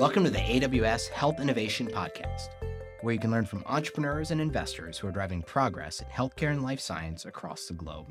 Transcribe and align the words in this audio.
Welcome 0.00 0.24
to 0.24 0.30
the 0.30 0.38
AWS 0.38 1.10
Health 1.10 1.40
Innovation 1.40 1.86
Podcast, 1.86 2.48
where 3.02 3.12
you 3.12 3.20
can 3.20 3.30
learn 3.30 3.44
from 3.44 3.62
entrepreneurs 3.66 4.30
and 4.30 4.40
investors 4.40 4.96
who 4.96 5.06
are 5.06 5.12
driving 5.12 5.42
progress 5.42 6.00
in 6.00 6.06
healthcare 6.06 6.52
and 6.52 6.62
life 6.62 6.80
science 6.80 7.26
across 7.26 7.66
the 7.66 7.74
globe. 7.74 8.06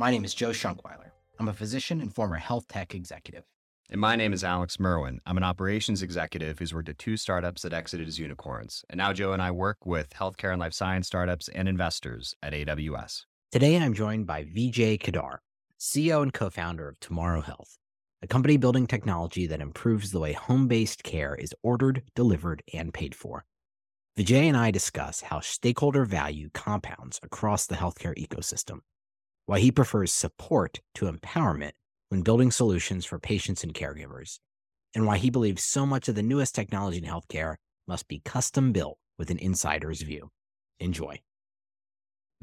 My 0.00 0.10
name 0.10 0.24
is 0.24 0.34
Joe 0.34 0.50
Shonkwiler. 0.50 1.12
I'm 1.38 1.46
a 1.46 1.52
physician 1.52 2.00
and 2.00 2.12
former 2.12 2.38
health 2.38 2.66
tech 2.66 2.92
executive. 2.92 3.44
And 3.88 4.00
my 4.00 4.16
name 4.16 4.32
is 4.32 4.42
Alex 4.42 4.80
Merwin. 4.80 5.20
I'm 5.24 5.36
an 5.36 5.44
operations 5.44 6.02
executive 6.02 6.58
who's 6.58 6.74
worked 6.74 6.88
at 6.88 6.98
two 6.98 7.16
startups 7.16 7.62
that 7.62 7.72
exited 7.72 8.08
as 8.08 8.18
unicorns. 8.18 8.84
And 8.90 8.98
now 8.98 9.12
Joe 9.12 9.32
and 9.32 9.40
I 9.40 9.52
work 9.52 9.86
with 9.86 10.10
healthcare 10.10 10.50
and 10.50 10.58
life 10.58 10.74
science 10.74 11.06
startups 11.06 11.46
and 11.50 11.68
investors 11.68 12.34
at 12.42 12.52
AWS. 12.52 13.26
Today, 13.52 13.76
I'm 13.76 13.94
joined 13.94 14.26
by 14.26 14.42
Vijay 14.42 14.98
Kedar, 14.98 15.40
CEO 15.78 16.20
and 16.20 16.32
co 16.32 16.50
founder 16.50 16.88
of 16.88 16.98
Tomorrow 16.98 17.42
Health, 17.42 17.78
a 18.22 18.26
company 18.28 18.56
building 18.56 18.86
technology 18.86 19.46
that 19.48 19.60
improves 19.60 20.12
the 20.12 20.20
way 20.20 20.32
home 20.32 20.68
based 20.68 21.02
care 21.02 21.34
is 21.34 21.54
ordered, 21.62 22.02
delivered, 22.14 22.62
and 22.72 22.94
paid 22.94 23.14
for. 23.14 23.44
Vijay 24.16 24.44
and 24.44 24.56
I 24.56 24.70
discuss 24.70 25.22
how 25.22 25.40
stakeholder 25.40 26.04
value 26.04 26.48
compounds 26.54 27.18
across 27.22 27.66
the 27.66 27.74
healthcare 27.74 28.16
ecosystem, 28.16 28.80
why 29.46 29.58
he 29.58 29.72
prefers 29.72 30.12
support 30.12 30.80
to 30.94 31.10
empowerment 31.10 31.72
when 32.10 32.22
building 32.22 32.50
solutions 32.50 33.04
for 33.04 33.18
patients 33.18 33.64
and 33.64 33.74
caregivers, 33.74 34.38
and 34.94 35.06
why 35.06 35.16
he 35.16 35.30
believes 35.30 35.64
so 35.64 35.84
much 35.84 36.08
of 36.08 36.14
the 36.14 36.22
newest 36.22 36.54
technology 36.54 36.98
in 36.98 37.04
healthcare 37.04 37.56
must 37.88 38.06
be 38.06 38.20
custom 38.24 38.70
built 38.70 38.98
with 39.18 39.30
an 39.30 39.38
insider's 39.38 40.02
view. 40.02 40.30
Enjoy. 40.78 41.18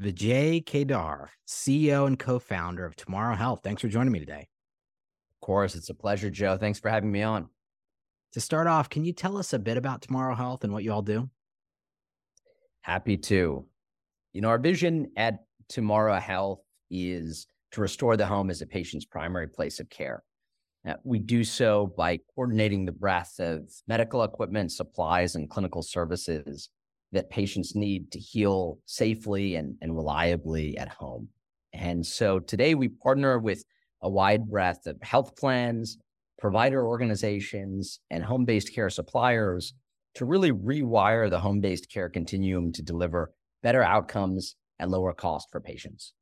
Vijay 0.02 0.64
Kedar, 0.64 1.30
CEO 1.46 2.06
and 2.06 2.18
co 2.18 2.38
founder 2.38 2.84
of 2.84 2.96
Tomorrow 2.96 3.36
Health. 3.36 3.60
Thanks 3.62 3.80
for 3.80 3.88
joining 3.88 4.12
me 4.12 4.18
today. 4.18 4.48
Course, 5.50 5.74
it's 5.74 5.90
a 5.90 5.94
pleasure, 5.94 6.30
Joe. 6.30 6.56
Thanks 6.56 6.78
for 6.78 6.90
having 6.90 7.10
me 7.10 7.22
on. 7.22 7.48
To 8.34 8.40
start 8.40 8.68
off, 8.68 8.88
can 8.88 9.04
you 9.04 9.12
tell 9.12 9.36
us 9.36 9.52
a 9.52 9.58
bit 9.58 9.76
about 9.76 10.00
Tomorrow 10.00 10.36
Health 10.36 10.62
and 10.62 10.72
what 10.72 10.84
you 10.84 10.92
all 10.92 11.02
do? 11.02 11.28
Happy 12.82 13.16
to. 13.16 13.66
You 14.32 14.40
know, 14.42 14.48
our 14.48 14.60
vision 14.60 15.10
at 15.16 15.40
Tomorrow 15.68 16.20
Health 16.20 16.60
is 16.88 17.48
to 17.72 17.80
restore 17.80 18.16
the 18.16 18.26
home 18.26 18.48
as 18.48 18.62
a 18.62 18.66
patient's 18.66 19.04
primary 19.04 19.48
place 19.48 19.80
of 19.80 19.90
care. 19.90 20.22
Uh, 20.88 20.94
we 21.02 21.18
do 21.18 21.42
so 21.42 21.92
by 21.96 22.20
coordinating 22.32 22.84
the 22.84 22.92
breadth 22.92 23.40
of 23.40 23.68
medical 23.88 24.22
equipment, 24.22 24.70
supplies, 24.70 25.34
and 25.34 25.50
clinical 25.50 25.82
services 25.82 26.68
that 27.10 27.28
patients 27.28 27.74
need 27.74 28.12
to 28.12 28.20
heal 28.20 28.78
safely 28.86 29.56
and, 29.56 29.74
and 29.82 29.96
reliably 29.96 30.78
at 30.78 30.90
home. 30.90 31.26
And 31.72 32.06
so 32.06 32.38
today 32.38 32.76
we 32.76 32.86
partner 32.86 33.40
with 33.40 33.64
a 34.02 34.08
wide 34.08 34.48
breadth 34.48 34.86
of 34.86 34.96
health 35.02 35.36
plans, 35.36 35.98
provider 36.38 36.86
organizations, 36.86 38.00
and 38.10 38.24
home 38.24 38.44
based 38.44 38.74
care 38.74 38.90
suppliers 38.90 39.74
to 40.14 40.24
really 40.24 40.52
rewire 40.52 41.30
the 41.30 41.40
home 41.40 41.60
based 41.60 41.90
care 41.90 42.08
continuum 42.08 42.72
to 42.72 42.82
deliver 42.82 43.32
better 43.62 43.82
outcomes 43.82 44.56
and 44.78 44.90
lower 44.90 45.12
cost 45.12 45.48
for 45.50 45.60
patients. 45.60 46.14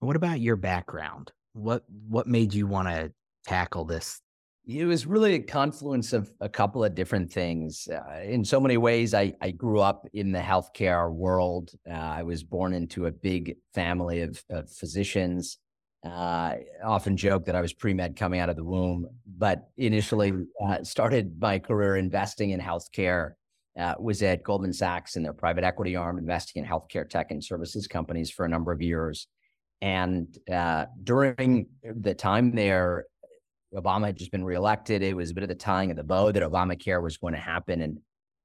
What 0.00 0.16
about 0.16 0.40
your 0.40 0.56
background? 0.56 1.32
What 1.52 1.84
what 2.08 2.26
made 2.26 2.52
you 2.54 2.66
want 2.66 2.88
to 2.88 3.12
tackle 3.44 3.84
this 3.84 4.20
it 4.66 4.84
was 4.84 5.06
really 5.06 5.34
a 5.34 5.38
confluence 5.38 6.12
of 6.12 6.32
a 6.40 6.48
couple 6.48 6.82
of 6.82 6.94
different 6.94 7.32
things. 7.32 7.88
Uh, 7.88 8.20
in 8.22 8.44
so 8.44 8.58
many 8.58 8.76
ways, 8.76 9.14
I, 9.14 9.32
I 9.40 9.52
grew 9.52 9.78
up 9.78 10.08
in 10.12 10.32
the 10.32 10.40
healthcare 10.40 11.12
world. 11.12 11.70
Uh, 11.88 11.94
I 11.94 12.22
was 12.24 12.42
born 12.42 12.72
into 12.72 13.06
a 13.06 13.12
big 13.12 13.56
family 13.74 14.22
of, 14.22 14.42
of 14.50 14.68
physicians. 14.68 15.58
Uh, 16.06 16.08
I 16.08 16.64
often 16.84 17.16
joke 17.16 17.46
that 17.46 17.56
I 17.56 17.60
was 17.60 17.72
pre 17.72 17.92
med 17.92 18.16
coming 18.16 18.38
out 18.38 18.48
of 18.48 18.56
the 18.56 18.64
womb, 18.64 19.08
but 19.26 19.68
initially 19.76 20.32
uh, 20.64 20.84
started 20.84 21.40
my 21.40 21.58
career 21.58 21.96
investing 21.96 22.50
in 22.50 22.60
healthcare. 22.60 23.32
Uh, 23.78 23.94
was 23.98 24.22
at 24.22 24.42
Goldman 24.42 24.72
Sachs 24.72 25.16
in 25.16 25.22
their 25.22 25.34
private 25.34 25.62
equity 25.62 25.96
arm, 25.96 26.16
investing 26.16 26.62
in 26.62 26.68
healthcare 26.68 27.06
tech 27.06 27.30
and 27.30 27.44
services 27.44 27.86
companies 27.86 28.30
for 28.30 28.46
a 28.46 28.48
number 28.48 28.72
of 28.72 28.80
years. 28.80 29.26
And 29.82 30.34
uh, 30.50 30.86
during 31.02 31.66
the 31.82 32.14
time 32.14 32.54
there, 32.54 33.04
Obama 33.74 34.06
had 34.06 34.16
just 34.16 34.32
been 34.32 34.44
reelected. 34.44 35.02
It 35.02 35.14
was 35.14 35.30
a 35.30 35.34
bit 35.34 35.42
of 35.42 35.50
the 35.50 35.54
tying 35.54 35.90
of 35.90 35.98
the 35.98 36.04
bow 36.04 36.32
that 36.32 36.42
Obamacare 36.42 37.02
was 37.02 37.18
going 37.18 37.34
to 37.34 37.40
happen 37.40 37.82
and 37.82 37.98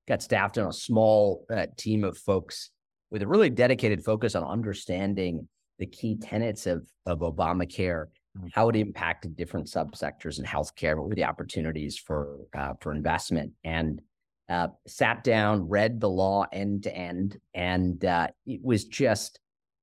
got 0.05 0.22
staffed 0.22 0.57
on 0.57 0.67
a 0.67 0.73
small 0.73 1.45
uh, 1.49 1.67
team 1.78 2.03
of 2.03 2.17
folks 2.17 2.72
with 3.09 3.22
a 3.22 3.28
really 3.28 3.49
dedicated 3.49 4.03
focus 4.03 4.35
on 4.35 4.43
understanding 4.43 5.47
the 5.81 5.87
key 5.87 6.15
tenets 6.15 6.67
of, 6.67 6.87
of 7.07 7.19
Obamacare, 7.19 8.05
mm-hmm. 8.37 8.47
how 8.53 8.69
it 8.69 8.75
impacted 8.75 9.35
different 9.35 9.65
subsectors 9.65 10.37
in 10.37 10.45
healthcare, 10.45 10.95
what 10.95 11.09
were 11.09 11.15
the 11.15 11.25
opportunities 11.25 11.97
for, 11.97 12.37
uh, 12.55 12.73
for 12.79 12.93
investment. 12.93 13.51
And 13.63 13.99
uh, 14.47 14.67
sat 14.85 15.23
down, 15.23 15.67
read 15.67 15.99
the 15.99 16.09
law 16.09 16.45
end 16.53 16.83
to 16.83 16.95
end, 16.95 17.39
and 17.55 18.05
uh, 18.05 18.27
it 18.45 18.61
was 18.63 18.85
just 18.85 19.39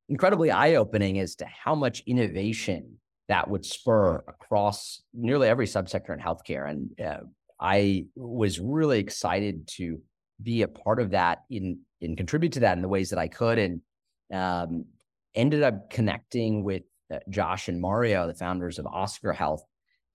incredibly 0.08 0.52
eye 0.52 0.76
opening 0.76 1.18
as 1.18 1.34
to 1.34 1.46
how 1.46 1.74
much 1.74 2.04
innovation 2.06 2.98
that 3.28 3.50
would 3.50 3.66
spur 3.66 4.22
across 4.28 5.02
nearly 5.12 5.48
every 5.48 5.66
subsector 5.66 6.14
in 6.14 6.20
healthcare. 6.20 6.70
And 6.70 7.00
uh, 7.00 7.24
I 7.60 8.06
was 8.14 8.60
really 8.60 9.00
excited 9.00 9.66
to 9.78 10.00
be 10.40 10.62
a 10.62 10.68
part 10.68 11.00
of 11.00 11.10
that 11.10 11.40
in 11.50 11.80
and 12.00 12.16
contribute 12.16 12.52
to 12.52 12.60
that 12.60 12.76
in 12.76 12.82
the 12.82 12.88
ways 12.88 13.10
that 13.10 13.18
I 13.18 13.26
could, 13.26 13.58
and 13.58 13.80
um, 14.32 14.84
ended 15.34 15.62
up 15.62 15.90
connecting 15.90 16.64
with 16.64 16.82
uh, 17.12 17.18
Josh 17.30 17.68
and 17.68 17.80
Mario, 17.80 18.26
the 18.26 18.34
founders 18.34 18.78
of 18.78 18.86
Oscar 18.86 19.32
Health, 19.32 19.62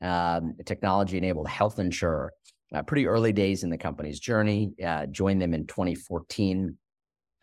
um, 0.01 0.55
a 0.59 0.63
technology-enabled 0.65 1.47
health 1.47 1.79
insurer. 1.79 2.33
Uh, 2.73 2.81
pretty 2.81 3.05
early 3.05 3.31
days 3.31 3.63
in 3.63 3.69
the 3.69 3.77
company's 3.77 4.19
journey. 4.19 4.73
Uh, 4.83 5.05
joined 5.05 5.39
them 5.39 5.53
in 5.53 5.67
2014 5.67 6.75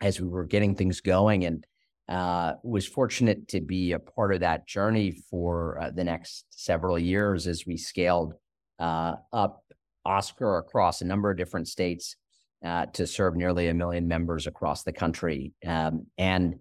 as 0.01 0.19
we 0.19 0.27
were 0.27 0.43
getting 0.43 0.75
things 0.75 0.99
going, 0.99 1.45
and 1.45 1.65
uh, 2.09 2.53
was 2.63 2.85
fortunate 2.85 3.47
to 3.47 3.61
be 3.61 3.93
a 3.93 3.99
part 3.99 4.33
of 4.33 4.41
that 4.41 4.67
journey 4.67 5.11
for 5.29 5.79
uh, 5.81 5.89
the 5.89 6.03
next 6.03 6.45
several 6.49 6.99
years 6.99 7.47
as 7.47 7.65
we 7.65 7.77
scaled 7.77 8.33
uh, 8.79 9.13
up 9.31 9.63
Oscar 10.03 10.57
across 10.57 10.99
a 10.99 11.05
number 11.05 11.31
of 11.31 11.37
different 11.37 11.69
states 11.69 12.17
to 12.93 13.07
serve 13.07 13.35
nearly 13.35 13.69
a 13.69 13.73
million 13.73 14.07
members 14.07 14.47
across 14.47 14.83
the 14.83 14.91
country. 14.91 15.53
Um, 15.65 16.07
and 16.17 16.55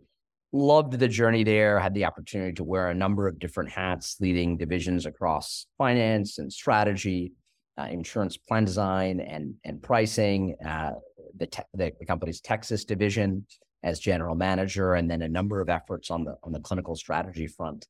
loved 0.52 0.98
the 0.98 1.08
journey 1.08 1.44
there, 1.44 1.78
had 1.78 1.94
the 1.94 2.04
opportunity 2.04 2.52
to 2.52 2.64
wear 2.64 2.88
a 2.88 2.94
number 2.94 3.28
of 3.28 3.38
different 3.38 3.70
hats, 3.70 4.16
leading 4.20 4.56
divisions 4.56 5.06
across 5.06 5.66
finance 5.78 6.38
and 6.38 6.52
strategy, 6.52 7.32
uh, 7.78 7.84
insurance 7.84 8.36
plan 8.36 8.64
design 8.64 9.20
and, 9.20 9.54
and 9.64 9.82
pricing, 9.82 10.56
uh, 10.66 10.92
the, 11.36 11.46
te- 11.46 11.62
the, 11.74 11.92
the 11.98 12.06
company's 12.06 12.40
Texas 12.40 12.84
division 12.84 13.46
as 13.82 13.98
general 13.98 14.34
manager, 14.34 14.94
and 14.94 15.10
then 15.10 15.22
a 15.22 15.28
number 15.28 15.60
of 15.60 15.68
efforts 15.68 16.10
on 16.10 16.24
the 16.24 16.34
on 16.42 16.52
the 16.52 16.60
clinical 16.60 16.94
strategy 16.94 17.46
front. 17.46 17.86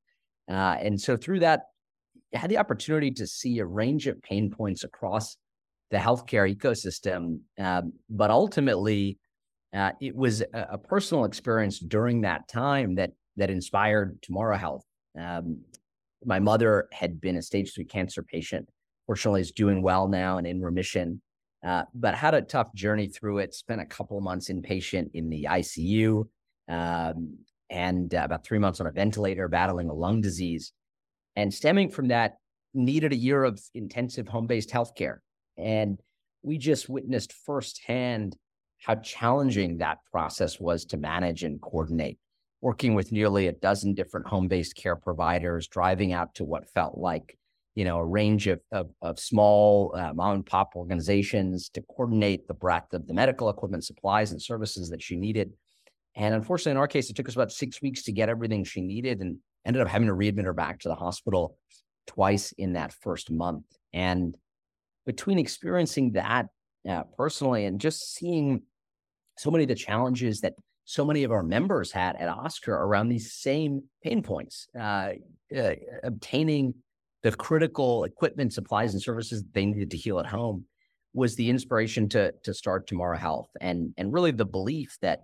Uh, 0.48 0.76
and 0.80 1.00
so 1.00 1.16
through 1.16 1.40
that, 1.40 1.62
I 2.34 2.38
had 2.38 2.50
the 2.50 2.58
opportunity 2.58 3.10
to 3.12 3.26
see 3.26 3.58
a 3.58 3.66
range 3.66 4.06
of 4.06 4.22
pain 4.22 4.50
points 4.50 4.84
across 4.84 5.36
the 5.90 5.96
healthcare 5.96 6.54
ecosystem. 6.54 7.40
Um, 7.58 7.92
but 8.08 8.30
ultimately, 8.30 9.18
uh, 9.74 9.92
it 10.00 10.14
was 10.14 10.40
a, 10.40 10.66
a, 10.72 10.78
personal 10.78 11.24
experience 11.24 11.78
during 11.78 12.22
that 12.22 12.48
time 12.48 12.96
that 12.96 13.12
that 13.36 13.50
inspired 13.50 14.20
Tomorrow 14.22 14.56
Health. 14.56 14.84
Um, 15.18 15.60
my 16.24 16.40
mother 16.40 16.88
had 16.92 17.20
been 17.20 17.36
a 17.36 17.42
stage 17.42 17.72
three 17.74 17.84
cancer 17.84 18.22
patient. 18.22 18.68
Fortunately, 19.06 19.40
is 19.40 19.52
doing 19.52 19.82
well 19.82 20.08
now 20.08 20.38
and 20.38 20.46
in 20.46 20.60
remission. 20.60 21.22
Uh, 21.66 21.84
but 21.94 22.14
had 22.14 22.34
a 22.34 22.42
tough 22.42 22.72
journey 22.74 23.06
through 23.06 23.38
it. 23.38 23.54
Spent 23.54 23.80
a 23.80 23.86
couple 23.86 24.16
of 24.16 24.24
months 24.24 24.50
inpatient 24.50 25.10
in 25.14 25.28
the 25.28 25.46
ICU, 25.48 26.24
um, 26.68 27.36
and 27.68 28.14
uh, 28.14 28.22
about 28.24 28.44
three 28.44 28.58
months 28.58 28.80
on 28.80 28.86
a 28.86 28.92
ventilator, 28.92 29.46
battling 29.46 29.88
a 29.88 29.94
lung 29.94 30.20
disease. 30.20 30.72
And 31.36 31.52
stemming 31.52 31.90
from 31.90 32.08
that, 32.08 32.38
needed 32.72 33.12
a 33.12 33.16
year 33.16 33.44
of 33.44 33.60
intensive 33.74 34.28
home-based 34.28 34.70
healthcare. 34.70 35.18
And 35.58 36.00
we 36.42 36.56
just 36.56 36.88
witnessed 36.88 37.32
firsthand 37.32 38.36
how 38.80 38.96
challenging 38.96 39.78
that 39.78 39.98
process 40.10 40.58
was 40.58 40.84
to 40.86 40.96
manage 40.96 41.44
and 41.44 41.60
coordinate. 41.60 42.18
Working 42.60 42.94
with 42.94 43.12
nearly 43.12 43.46
a 43.46 43.52
dozen 43.52 43.94
different 43.94 44.26
home-based 44.26 44.76
care 44.76 44.96
providers, 44.96 45.68
driving 45.68 46.12
out 46.12 46.34
to 46.34 46.44
what 46.44 46.68
felt 46.68 46.98
like 46.98 47.38
you 47.74 47.84
know, 47.84 47.98
a 47.98 48.04
range 48.04 48.46
of, 48.46 48.60
of, 48.72 48.90
of 49.00 49.18
small 49.18 49.94
uh, 49.96 50.12
mom 50.12 50.34
and 50.34 50.46
pop 50.46 50.72
organizations 50.74 51.68
to 51.70 51.80
coordinate 51.82 52.46
the 52.48 52.54
breadth 52.54 52.92
of 52.92 53.06
the 53.06 53.14
medical 53.14 53.48
equipment, 53.48 53.84
supplies, 53.84 54.32
and 54.32 54.42
services 54.42 54.90
that 54.90 55.02
she 55.02 55.16
needed. 55.16 55.52
And 56.16 56.34
unfortunately, 56.34 56.72
in 56.72 56.78
our 56.78 56.88
case, 56.88 57.08
it 57.08 57.16
took 57.16 57.28
us 57.28 57.36
about 57.36 57.52
six 57.52 57.80
weeks 57.80 58.02
to 58.02 58.12
get 58.12 58.28
everything 58.28 58.64
she 58.64 58.80
needed 58.80 59.20
and 59.20 59.38
ended 59.64 59.82
up 59.82 59.88
having 59.88 60.08
to 60.08 60.14
readmit 60.14 60.44
her 60.44 60.52
back 60.52 60.80
to 60.80 60.88
the 60.88 60.94
hospital 60.94 61.56
twice 62.06 62.52
in 62.52 62.72
that 62.72 62.92
first 62.92 63.30
month. 63.30 63.64
And 63.92 64.36
between 65.06 65.38
experiencing 65.38 66.12
that 66.12 66.48
uh, 66.88 67.04
personally 67.16 67.66
and 67.66 67.80
just 67.80 68.14
seeing 68.14 68.62
so 69.40 69.50
many 69.50 69.64
of 69.64 69.68
the 69.68 69.74
challenges 69.74 70.42
that 70.42 70.54
so 70.84 71.02
many 71.02 71.24
of 71.24 71.32
our 71.32 71.42
members 71.42 71.90
had 71.90 72.14
at 72.16 72.28
Oscar 72.28 72.74
around 72.74 73.08
these 73.08 73.32
same 73.32 73.82
pain 74.04 74.22
points, 74.22 74.68
uh, 74.78 75.12
uh, 75.56 75.74
obtaining 76.02 76.74
the 77.22 77.32
critical 77.32 78.04
equipment, 78.04 78.52
supplies, 78.52 78.92
and 78.92 79.02
services 79.02 79.42
they 79.52 79.64
needed 79.64 79.90
to 79.92 79.96
heal 79.96 80.18
at 80.20 80.26
home. 80.26 80.66
was 81.14 81.36
the 81.36 81.48
inspiration 81.48 82.08
to 82.08 82.32
to 82.44 82.52
start 82.52 82.86
Tomorrow 82.86 83.16
Health, 83.16 83.50
and 83.60 83.94
and 83.96 84.12
really 84.12 84.30
the 84.30 84.52
belief 84.58 84.98
that 85.00 85.20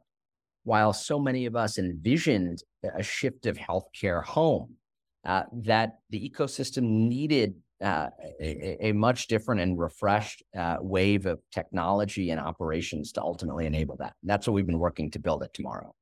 while 0.64 0.92
so 0.94 1.18
many 1.18 1.44
of 1.46 1.54
us 1.54 1.78
envisioned 1.78 2.62
a 2.82 3.02
shift 3.02 3.44
of 3.46 3.56
healthcare 3.58 4.24
home, 4.24 4.76
uh, 5.24 5.44
that 5.52 5.98
the 6.10 6.20
ecosystem 6.28 6.84
needed 7.14 7.54
uh, 7.82 8.08
a, 8.40 8.88
a, 8.88 8.92
much 8.92 9.26
different 9.26 9.60
and 9.60 9.78
refreshed 9.78 10.42
uh, 10.56 10.76
wave 10.80 11.26
of 11.26 11.40
technology 11.52 12.30
and 12.30 12.40
operations 12.40 13.12
to 13.12 13.22
ultimately 13.22 13.66
enable 13.66 13.96
that. 13.96 14.14
And 14.22 14.30
that's 14.30 14.46
what 14.46 14.54
we've 14.54 14.66
been 14.66 14.78
working 14.78 15.10
to 15.10 15.18
build 15.18 15.42
at 15.42 15.52
tomorrow. 15.52 15.94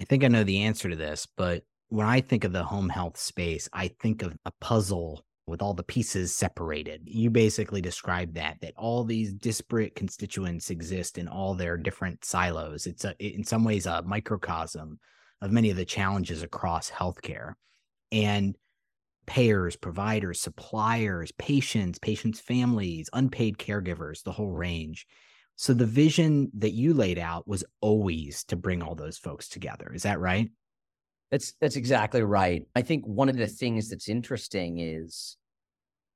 I 0.00 0.04
think 0.04 0.22
I 0.22 0.28
know 0.28 0.44
the 0.44 0.62
answer 0.62 0.88
to 0.88 0.96
this, 0.96 1.26
but 1.36 1.64
when 1.88 2.06
I 2.06 2.20
think 2.20 2.44
of 2.44 2.52
the 2.52 2.62
home 2.62 2.88
health 2.88 3.18
space, 3.18 3.68
I 3.72 3.88
think 4.00 4.22
of 4.22 4.36
a 4.44 4.52
puzzle 4.60 5.24
with 5.48 5.62
all 5.62 5.74
the 5.74 5.82
pieces 5.82 6.34
separated. 6.34 7.02
You 7.06 7.30
basically 7.30 7.80
described 7.80 8.34
that 8.34 8.58
that 8.60 8.74
all 8.76 9.02
these 9.04 9.32
disparate 9.32 9.94
constituents 9.94 10.70
exist 10.70 11.18
in 11.18 11.26
all 11.26 11.54
their 11.54 11.76
different 11.76 12.24
silos. 12.24 12.86
It's 12.86 13.04
a, 13.04 13.16
in 13.18 13.42
some 13.42 13.64
ways 13.64 13.86
a 13.86 14.02
microcosm 14.02 15.00
of 15.40 15.50
many 15.50 15.70
of 15.70 15.76
the 15.76 15.84
challenges 15.84 16.42
across 16.42 16.90
healthcare. 16.90 17.54
And 18.12 18.56
payers, 19.28 19.76
providers, 19.76 20.40
suppliers, 20.40 21.30
patients, 21.32 21.98
patients' 21.98 22.40
families, 22.40 23.10
unpaid 23.12 23.58
caregivers, 23.58 24.22
the 24.22 24.32
whole 24.32 24.52
range. 24.52 25.06
So 25.56 25.74
the 25.74 25.84
vision 25.84 26.50
that 26.54 26.72
you 26.72 26.94
laid 26.94 27.18
out 27.18 27.46
was 27.46 27.62
always 27.82 28.42
to 28.44 28.56
bring 28.56 28.82
all 28.82 28.94
those 28.94 29.18
folks 29.18 29.46
together. 29.46 29.92
Is 29.94 30.04
that 30.04 30.18
right? 30.18 30.50
That's 31.30 31.52
that's 31.60 31.76
exactly 31.76 32.22
right. 32.22 32.62
I 32.74 32.80
think 32.80 33.04
one 33.06 33.28
of 33.28 33.36
the 33.36 33.46
things 33.46 33.90
that's 33.90 34.08
interesting 34.08 34.78
is 34.78 35.36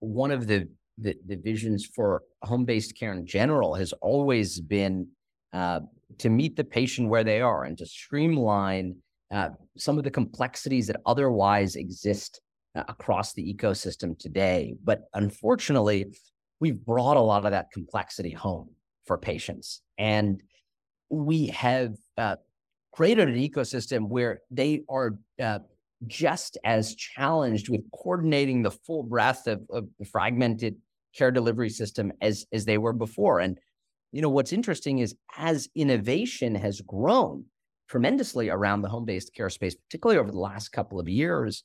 one 0.00 0.30
of 0.30 0.46
the 0.46 0.68
the, 0.96 1.14
the 1.26 1.36
visions 1.36 1.84
for 1.84 2.22
home-based 2.42 2.96
care 2.98 3.12
in 3.12 3.26
general 3.26 3.74
has 3.74 3.92
always 3.94 4.58
been 4.60 5.08
uh, 5.52 5.80
to 6.18 6.30
meet 6.30 6.56
the 6.56 6.64
patient 6.64 7.10
where 7.10 7.24
they 7.24 7.42
are 7.42 7.64
and 7.64 7.76
to 7.76 7.86
streamline 7.86 8.96
uh, 9.30 9.50
some 9.76 9.98
of 9.98 10.04
the 10.04 10.10
complexities 10.10 10.86
that 10.86 11.00
otherwise 11.04 11.76
exist 11.76 12.40
across 12.74 13.34
the 13.34 13.54
ecosystem 13.54 14.18
today. 14.18 14.74
But 14.82 15.02
unfortunately, 15.14 16.06
we've 16.60 16.84
brought 16.84 17.16
a 17.16 17.20
lot 17.20 17.44
of 17.44 17.50
that 17.50 17.70
complexity 17.72 18.30
home 18.32 18.70
for 19.06 19.18
patients. 19.18 19.82
And 19.98 20.42
we 21.10 21.48
have 21.48 21.94
uh, 22.16 22.36
created 22.92 23.28
an 23.28 23.34
ecosystem 23.34 24.08
where 24.08 24.40
they 24.50 24.82
are 24.88 25.18
uh, 25.40 25.60
just 26.06 26.58
as 26.64 26.94
challenged 26.94 27.68
with 27.68 27.82
coordinating 27.92 28.62
the 28.62 28.70
full 28.70 29.02
breadth 29.02 29.46
of, 29.46 29.62
of 29.70 29.88
the 29.98 30.04
fragmented 30.04 30.76
care 31.16 31.30
delivery 31.30 31.68
system 31.68 32.12
as, 32.20 32.46
as 32.52 32.64
they 32.64 32.78
were 32.78 32.92
before. 32.92 33.40
And 33.40 33.58
you 34.12 34.22
know 34.22 34.28
what's 34.28 34.52
interesting 34.52 34.98
is 34.98 35.14
as 35.36 35.68
innovation 35.74 36.54
has 36.54 36.80
grown 36.80 37.44
tremendously 37.88 38.48
around 38.48 38.82
the 38.82 38.88
home-based 38.88 39.34
care 39.34 39.50
space, 39.50 39.74
particularly 39.74 40.18
over 40.18 40.30
the 40.30 40.38
last 40.38 40.70
couple 40.70 40.98
of 40.98 41.08
years, 41.08 41.62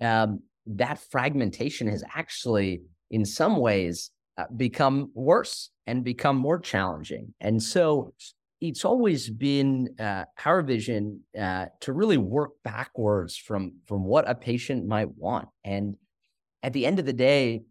um, 0.00 0.40
that 0.76 0.98
fragmentation 0.98 1.88
has 1.88 2.04
actually, 2.14 2.82
in 3.10 3.24
some 3.24 3.56
ways, 3.56 4.10
uh, 4.38 4.44
become 4.56 5.10
worse 5.14 5.70
and 5.86 6.04
become 6.04 6.36
more 6.36 6.58
challenging. 6.58 7.34
And 7.40 7.62
so 7.62 8.14
it's 8.60 8.84
always 8.84 9.28
been 9.28 9.94
uh, 9.98 10.24
our 10.44 10.62
vision 10.62 11.20
uh, 11.38 11.66
to 11.80 11.92
really 11.92 12.18
work 12.18 12.52
backwards 12.62 13.36
from, 13.36 13.74
from 13.86 14.04
what 14.04 14.28
a 14.28 14.34
patient 14.34 14.86
might 14.86 15.10
want. 15.16 15.48
And 15.64 15.96
at 16.62 16.72
the 16.72 16.86
end 16.86 16.98
of 16.98 17.06
the 17.06 17.12
day, 17.12 17.62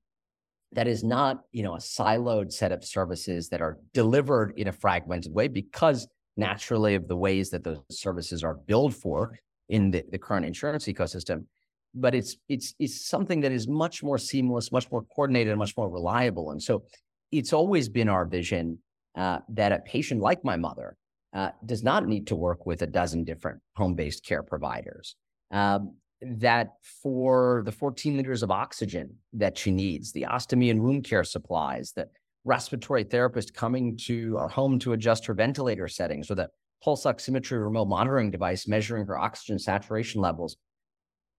that 0.73 0.87
is 0.87 1.03
not 1.03 1.41
you 1.51 1.63
know 1.63 1.75
a 1.75 1.79
siloed 1.79 2.51
set 2.51 2.71
of 2.71 2.83
services 2.83 3.49
that 3.49 3.61
are 3.61 3.79
delivered 3.93 4.53
in 4.57 4.67
a 4.67 4.71
fragmented 4.71 5.33
way 5.33 5.47
because 5.47 6.07
naturally 6.37 6.95
of 6.95 7.07
the 7.07 7.15
ways 7.17 7.49
that 7.49 7.63
those 7.63 7.81
services 7.89 8.43
are 8.43 8.53
billed 8.53 8.95
for 8.95 9.37
in 9.69 9.91
the, 9.91 10.03
the 10.11 10.17
current 10.17 10.45
insurance 10.45 10.85
ecosystem 10.85 11.45
but 11.93 12.15
it's 12.15 12.37
it's 12.47 12.75
it's 12.79 13.07
something 13.07 13.41
that 13.41 13.51
is 13.51 13.67
much 13.67 14.03
more 14.03 14.17
seamless, 14.17 14.71
much 14.71 14.91
more 14.91 15.03
coordinated, 15.03 15.51
and 15.51 15.59
much 15.59 15.75
more 15.77 15.89
reliable. 15.89 16.51
And 16.51 16.61
so, 16.61 16.83
it's 17.31 17.53
always 17.53 17.89
been 17.89 18.09
our 18.09 18.25
vision 18.25 18.79
uh, 19.15 19.39
that 19.49 19.71
a 19.71 19.79
patient 19.79 20.21
like 20.21 20.43
my 20.43 20.55
mother 20.55 20.95
uh, 21.33 21.51
does 21.65 21.83
not 21.83 22.07
need 22.07 22.27
to 22.27 22.35
work 22.35 22.65
with 22.65 22.81
a 22.81 22.87
dozen 22.87 23.23
different 23.23 23.59
home-based 23.75 24.25
care 24.25 24.43
providers. 24.43 25.15
Um, 25.51 25.95
that 26.21 26.73
for 27.01 27.61
the 27.65 27.71
14 27.71 28.17
liters 28.17 28.43
of 28.43 28.51
oxygen 28.51 29.15
that 29.33 29.57
she 29.57 29.71
needs, 29.71 30.11
the 30.11 30.23
ostomy 30.23 30.69
and 30.69 30.81
wound 30.81 31.05
care 31.05 31.23
supplies, 31.23 31.93
the 31.95 32.07
respiratory 32.43 33.03
therapist 33.03 33.53
coming 33.53 33.95
to 33.95 34.37
our 34.37 34.49
home 34.49 34.79
to 34.79 34.93
adjust 34.93 35.25
her 35.25 35.33
ventilator 35.33 35.87
settings, 35.87 36.29
or 36.29 36.35
the 36.35 36.49
pulse 36.83 37.05
oximetry 37.05 37.63
remote 37.63 37.87
monitoring 37.87 38.31
device 38.31 38.67
measuring 38.67 39.05
her 39.05 39.17
oxygen 39.17 39.59
saturation 39.59 40.21
levels 40.21 40.57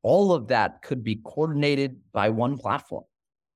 all 0.02 0.32
of 0.32 0.48
that 0.48 0.82
could 0.82 1.04
be 1.04 1.20
coordinated 1.24 1.96
by 2.12 2.30
one 2.30 2.56
platform, 2.56 3.04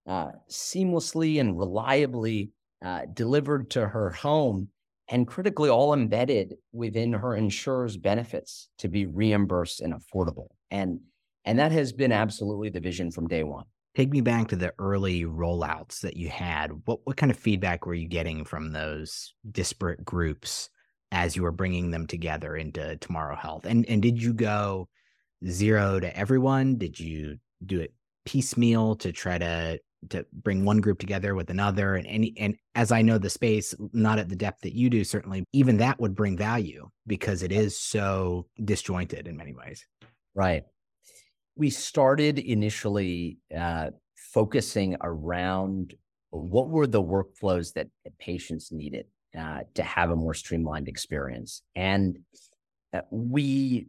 uh, 0.07 0.33
seamlessly 0.51 1.41
and 1.41 1.59
reliably 1.59 2.51
uh, 2.85 3.03
delivered 3.13 3.71
to 3.71 3.89
her 3.89 4.11
home, 4.11 4.69
and 5.09 5.27
critically 5.27 5.69
all 5.69 5.95
embedded 5.95 6.55
within 6.73 7.13
her 7.13 7.35
insurer's 7.35 7.97
benefits 7.97 8.69
to 8.79 8.89
be 8.89 9.07
reimbursed 9.07 9.81
and 9.81 9.95
affordable. 9.95 10.49
And 10.71 11.01
and 11.47 11.59
that 11.59 11.73
has 11.73 11.93
been 11.93 12.13
absolutely 12.13 12.71
the 12.71 12.81
vision 12.81 13.11
from 13.11 13.29
day 13.29 13.43
one. 13.43 13.65
Take 13.95 14.11
me 14.11 14.23
back 14.23 14.49
to 14.49 14.57
the 14.57 14.73
early 14.79 15.25
rollouts 15.25 16.01
that 16.01 16.17
you 16.17 16.29
had. 16.29 16.73
What 16.85 17.01
what 17.05 17.17
kind 17.17 17.31
of 17.31 17.39
feedback 17.39 17.87
were 17.87 17.95
you 17.95 18.09
getting 18.09 18.45
from 18.45 18.73
those 18.73 19.35
disparate 19.51 20.05
groups 20.05 20.69
as 21.13 21.37
you 21.37 21.43
were 21.43 21.53
bringing 21.53 21.91
them 21.91 22.07
together 22.07 22.57
into 22.57 22.97
Tomorrow 22.97 23.37
Health? 23.37 23.67
And 23.67 23.89
and 23.89 24.03
did 24.03 24.23
you 24.23 24.33
go 24.33 24.89
zero 25.47 26.01
to 26.01 26.17
everyone? 26.17 26.77
Did 26.77 26.99
you 26.99 27.39
do 27.65 27.81
it 27.81 27.95
piecemeal 28.25 28.97
to 28.97 29.13
try 29.13 29.39
to 29.39 29.79
to 30.11 30.27
bring 30.33 30.65
one 30.65 30.81
group 30.81 30.99
together 30.99 31.35
with 31.35 31.51
another? 31.51 31.97
And 31.97 32.07
any 32.07 32.35
and 32.39 32.57
as 32.75 32.93
i 32.93 33.03
know 33.03 33.19
the 33.19 33.31
space 33.31 33.75
not 33.93 34.19
at 34.19 34.29
the 34.29 34.37
depth 34.37 34.63
that 34.63 34.75
you 34.75 34.91
do 34.91 35.05
certainly 35.05 35.45
even 35.53 35.77
that 35.79 36.01
would 36.01 36.15
bring 36.15 36.37
value 36.37 36.89
because 37.07 37.43
it 37.43 37.53
is 37.53 37.79
so 37.79 38.47
disjointed 38.65 39.29
in 39.29 39.37
many 39.37 39.55
ways. 39.55 39.87
Right. 40.35 40.65
We 41.57 41.71
started 41.71 42.39
initially 42.39 43.39
uh, 43.57 43.91
focusing 44.17 44.97
around 45.01 45.95
what 46.31 46.69
were 46.69 46.89
the 46.89 47.03
workflows 47.03 47.73
that, 47.75 47.89
patients 48.19 48.73
needed 48.73 49.07
uh, 49.39 49.61
to 49.75 49.83
have 49.83 50.11
a 50.11 50.17
more 50.17 50.35
streamlined 50.35 50.89
experience. 50.89 51.63
And 51.75 52.19
uh, 52.93 53.01
we 53.11 53.89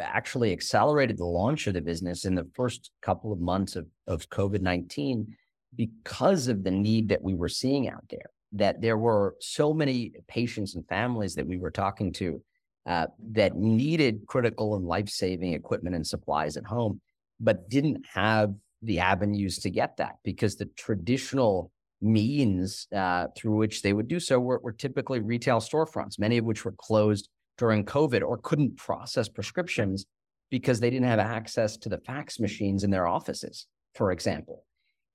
actually 0.00 0.52
accelerated 0.52 1.18
the 1.18 1.24
launch 1.24 1.66
of 1.66 1.74
the 1.74 1.80
business 1.80 2.24
in 2.24 2.34
the 2.34 2.48
first 2.54 2.90
couple 3.02 3.32
of 3.32 3.40
months 3.40 3.76
of, 3.76 3.86
of 4.06 4.28
COVID 4.30 4.60
19 4.60 5.36
because 5.74 6.48
of 6.48 6.64
the 6.64 6.70
need 6.70 7.08
that 7.08 7.22
we 7.22 7.34
were 7.34 7.48
seeing 7.48 7.88
out 7.88 8.04
there. 8.10 8.30
That 8.52 8.82
there 8.82 8.98
were 8.98 9.36
so 9.40 9.72
many 9.72 10.12
patients 10.28 10.74
and 10.74 10.86
families 10.86 11.34
that 11.36 11.46
we 11.46 11.58
were 11.58 11.70
talking 11.70 12.12
to 12.14 12.42
uh, 12.86 13.06
that 13.30 13.56
needed 13.56 14.26
critical 14.26 14.76
and 14.76 14.84
life 14.84 15.08
saving 15.08 15.54
equipment 15.54 15.96
and 15.96 16.06
supplies 16.06 16.56
at 16.56 16.64
home, 16.64 17.00
but 17.40 17.68
didn't 17.70 18.04
have 18.12 18.54
the 18.82 18.98
avenues 18.98 19.58
to 19.60 19.70
get 19.70 19.96
that 19.96 20.16
because 20.24 20.56
the 20.56 20.66
traditional 20.76 21.70
means 22.02 22.88
uh, 22.94 23.28
through 23.36 23.56
which 23.56 23.82
they 23.82 23.92
would 23.92 24.08
do 24.08 24.18
so 24.18 24.40
were, 24.40 24.58
were 24.62 24.72
typically 24.72 25.20
retail 25.20 25.60
storefronts, 25.60 26.18
many 26.18 26.36
of 26.36 26.44
which 26.44 26.64
were 26.64 26.74
closed 26.76 27.28
during 27.62 27.84
COVID 27.84 28.22
or 28.22 28.38
couldn't 28.38 28.76
process 28.76 29.28
prescriptions 29.28 30.04
because 30.50 30.80
they 30.80 30.90
didn't 30.90 31.06
have 31.06 31.20
access 31.20 31.76
to 31.76 31.88
the 31.88 31.98
fax 31.98 32.40
machines 32.40 32.82
in 32.82 32.90
their 32.90 33.06
offices, 33.06 33.68
for 33.94 34.10
example. 34.10 34.64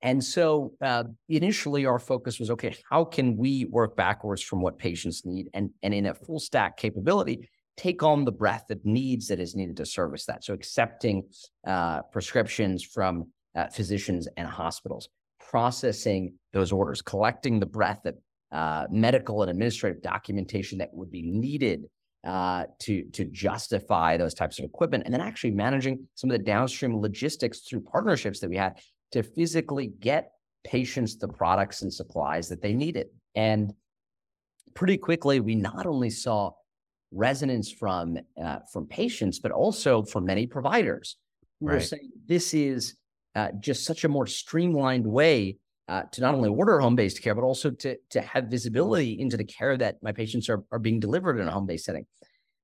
And 0.00 0.24
so 0.24 0.72
uh, 0.80 1.04
initially, 1.28 1.84
our 1.84 1.98
focus 1.98 2.40
was 2.40 2.50
okay, 2.52 2.74
how 2.88 3.04
can 3.04 3.36
we 3.36 3.66
work 3.66 3.96
backwards 3.96 4.42
from 4.42 4.62
what 4.62 4.78
patients 4.78 5.26
need 5.26 5.50
and, 5.52 5.68
and 5.82 5.92
in 5.92 6.06
a 6.06 6.14
full 6.14 6.40
stack 6.40 6.78
capability, 6.78 7.46
take 7.76 8.02
on 8.02 8.24
the 8.24 8.32
breadth 8.32 8.70
of 8.70 8.82
needs 8.82 9.28
that 9.28 9.40
is 9.40 9.54
needed 9.54 9.76
to 9.76 9.84
service 9.84 10.24
that? 10.24 10.42
So, 10.42 10.54
accepting 10.54 11.24
uh, 11.66 12.00
prescriptions 12.12 12.82
from 12.82 13.26
uh, 13.54 13.66
physicians 13.66 14.26
and 14.38 14.48
hospitals, 14.48 15.10
processing 15.50 16.32
those 16.54 16.72
orders, 16.72 17.02
collecting 17.02 17.60
the 17.60 17.66
breadth 17.66 18.06
of 18.06 18.14
uh, 18.52 18.86
medical 18.90 19.42
and 19.42 19.50
administrative 19.50 20.00
documentation 20.00 20.78
that 20.78 20.88
would 20.94 21.10
be 21.10 21.20
needed 21.20 21.84
uh, 22.24 22.64
to 22.80 23.04
to 23.10 23.24
justify 23.26 24.16
those 24.16 24.34
types 24.34 24.58
of 24.58 24.64
equipment, 24.64 25.04
and 25.04 25.14
then 25.14 25.20
actually 25.20 25.52
managing 25.52 26.06
some 26.14 26.30
of 26.30 26.36
the 26.36 26.44
downstream 26.44 27.00
logistics 27.00 27.60
through 27.60 27.80
partnerships 27.80 28.40
that 28.40 28.50
we 28.50 28.56
had 28.56 28.78
to 29.12 29.22
physically 29.22 29.92
get 30.00 30.32
patients 30.64 31.16
the 31.16 31.28
products 31.28 31.82
and 31.82 31.92
supplies 31.92 32.48
that 32.48 32.60
they 32.60 32.74
needed. 32.74 33.06
And 33.34 33.72
pretty 34.74 34.98
quickly, 34.98 35.40
we 35.40 35.54
not 35.54 35.86
only 35.86 36.10
saw 36.10 36.52
resonance 37.12 37.70
from 37.70 38.18
uh, 38.42 38.58
from 38.72 38.86
patients, 38.86 39.38
but 39.38 39.52
also 39.52 40.02
from 40.02 40.24
many 40.24 40.46
providers 40.46 41.16
who 41.60 41.66
right. 41.66 41.74
were 41.74 41.80
saying 41.80 42.10
this 42.26 42.52
is 42.54 42.96
uh, 43.34 43.48
just 43.60 43.84
such 43.84 44.04
a 44.04 44.08
more 44.08 44.26
streamlined 44.26 45.06
way 45.06 45.56
uh, 45.88 46.02
to 46.12 46.20
not 46.20 46.34
only 46.34 46.48
order 46.48 46.78
home-based 46.80 47.22
care, 47.22 47.34
but 47.34 47.44
also 47.44 47.70
to, 47.70 47.96
to 48.10 48.20
have 48.20 48.44
visibility 48.44 49.18
into 49.20 49.36
the 49.36 49.44
care 49.44 49.76
that 49.76 49.96
my 50.02 50.12
patients 50.12 50.48
are, 50.48 50.62
are 50.70 50.78
being 50.78 51.00
delivered 51.00 51.38
in 51.38 51.48
a 51.48 51.50
home-based 51.50 51.84
setting. 51.84 52.06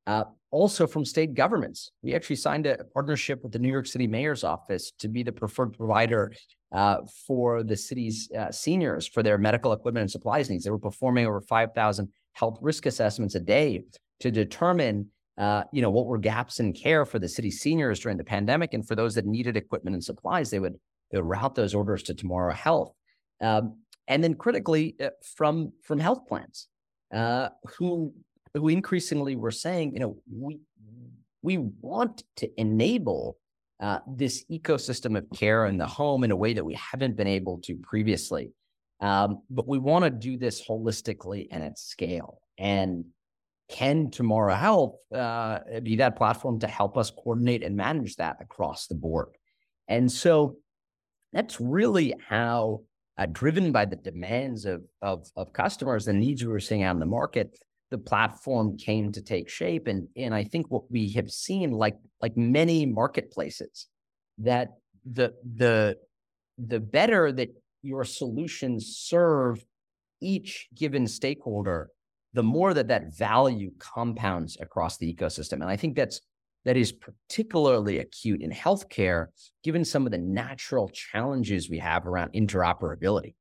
Uh, 0.06 0.24
also 0.50 0.86
from 0.86 1.04
state 1.04 1.34
governments. 1.34 1.90
We 2.02 2.14
actually 2.14 2.36
signed 2.36 2.66
a 2.66 2.84
partnership 2.92 3.42
with 3.42 3.52
the 3.52 3.58
New 3.58 3.70
York 3.70 3.86
City 3.86 4.06
Mayor's 4.06 4.44
Office 4.44 4.92
to 4.98 5.08
be 5.08 5.22
the 5.22 5.32
preferred 5.32 5.72
provider 5.72 6.32
uh, 6.72 6.98
for 7.26 7.62
the 7.62 7.76
city's 7.76 8.30
uh, 8.38 8.52
seniors 8.52 9.06
for 9.06 9.22
their 9.22 9.38
medical 9.38 9.72
equipment 9.72 10.02
and 10.02 10.10
supplies 10.10 10.50
needs. 10.50 10.64
They 10.64 10.70
were 10.70 10.78
performing 10.78 11.26
over 11.26 11.40
5,000 11.40 12.08
health 12.34 12.58
risk 12.60 12.84
assessments 12.84 13.34
a 13.34 13.40
day 13.40 13.84
to 14.20 14.30
determine 14.30 15.08
uh, 15.36 15.64
you 15.72 15.82
know, 15.82 15.90
what 15.90 16.06
were 16.06 16.18
gaps 16.18 16.60
in 16.60 16.72
care 16.72 17.04
for 17.04 17.18
the 17.18 17.28
city's 17.28 17.60
seniors 17.60 17.98
during 17.98 18.16
the 18.16 18.24
pandemic, 18.24 18.72
and 18.72 18.86
for 18.86 18.94
those 18.94 19.14
that 19.16 19.26
needed 19.26 19.56
equipment 19.56 19.94
and 19.94 20.04
supplies, 20.04 20.50
they 20.50 20.60
would, 20.60 20.74
they 21.10 21.18
would 21.18 21.28
route 21.28 21.54
those 21.54 21.74
orders 21.74 22.04
to 22.04 22.14
Tomorrow 22.14 22.54
Health. 22.54 22.94
Um, 23.40 23.78
and 24.08 24.22
then 24.22 24.34
critically 24.34 24.96
uh, 25.00 25.10
from 25.36 25.72
from 25.82 25.98
health 25.98 26.26
plans 26.28 26.68
uh, 27.14 27.48
who 27.78 28.12
who 28.54 28.68
increasingly 28.68 29.36
were 29.36 29.50
saying, 29.50 29.92
you 29.94 30.00
know, 30.00 30.16
we 30.30 30.60
we 31.42 31.58
want 31.80 32.22
to 32.36 32.48
enable 32.60 33.36
uh, 33.80 33.98
this 34.06 34.44
ecosystem 34.50 35.16
of 35.16 35.26
care 35.36 35.66
in 35.66 35.76
the 35.76 35.86
home 35.86 36.24
in 36.24 36.30
a 36.30 36.36
way 36.36 36.52
that 36.52 36.64
we 36.64 36.74
haven't 36.74 37.16
been 37.16 37.26
able 37.26 37.58
to 37.58 37.76
previously, 37.76 38.52
um, 39.00 39.42
but 39.50 39.66
we 39.66 39.78
want 39.78 40.04
to 40.04 40.10
do 40.10 40.36
this 40.36 40.66
holistically 40.66 41.48
and 41.50 41.62
at 41.62 41.78
scale. 41.78 42.40
And 42.58 43.04
can 43.68 44.10
Tomorrow 44.10 44.54
Health 44.54 44.96
uh, 45.12 45.58
be 45.82 45.96
that 45.96 46.16
platform 46.16 46.60
to 46.60 46.66
help 46.66 46.96
us 46.96 47.10
coordinate 47.10 47.62
and 47.62 47.76
manage 47.76 48.16
that 48.16 48.36
across 48.40 48.86
the 48.86 48.94
board? 48.94 49.30
And 49.88 50.10
so 50.10 50.56
that's 51.32 51.60
really 51.60 52.14
how 52.26 52.82
uh, 53.16 53.26
driven 53.26 53.72
by 53.72 53.84
the 53.84 53.96
demands 53.96 54.64
of, 54.64 54.82
of, 55.02 55.28
of 55.36 55.52
customers, 55.52 56.04
the 56.04 56.12
needs 56.12 56.42
we 56.42 56.50
were 56.50 56.60
seeing 56.60 56.82
out 56.82 56.94
in 56.94 57.00
the 57.00 57.06
market, 57.06 57.58
the 57.90 57.98
platform 57.98 58.76
came 58.76 59.12
to 59.12 59.22
take 59.22 59.48
shape. 59.48 59.86
And, 59.86 60.08
and 60.16 60.34
I 60.34 60.44
think 60.44 60.70
what 60.70 60.90
we 60.90 61.10
have 61.12 61.30
seen, 61.30 61.70
like, 61.70 61.96
like 62.20 62.36
many 62.36 62.86
marketplaces, 62.86 63.86
that 64.38 64.74
the, 65.04 65.34
the, 65.56 65.96
the 66.58 66.80
better 66.80 67.30
that 67.32 67.54
your 67.82 68.04
solutions 68.04 68.96
serve 68.96 69.64
each 70.20 70.68
given 70.74 71.06
stakeholder, 71.06 71.90
the 72.32 72.42
more 72.42 72.74
that 72.74 72.88
that 72.88 73.16
value 73.16 73.70
compounds 73.78 74.56
across 74.60 74.96
the 74.96 75.14
ecosystem. 75.14 75.54
And 75.54 75.64
I 75.64 75.76
think 75.76 75.94
that's 75.94 76.20
that 76.64 76.76
is 76.76 76.92
particularly 76.92 77.98
acute 77.98 78.40
in 78.40 78.50
healthcare, 78.50 79.26
given 79.62 79.84
some 79.84 80.06
of 80.06 80.12
the 80.12 80.18
natural 80.18 80.88
challenges 80.88 81.68
we 81.68 81.78
have 81.78 82.06
around 82.06 82.32
interoperability. 82.32 83.34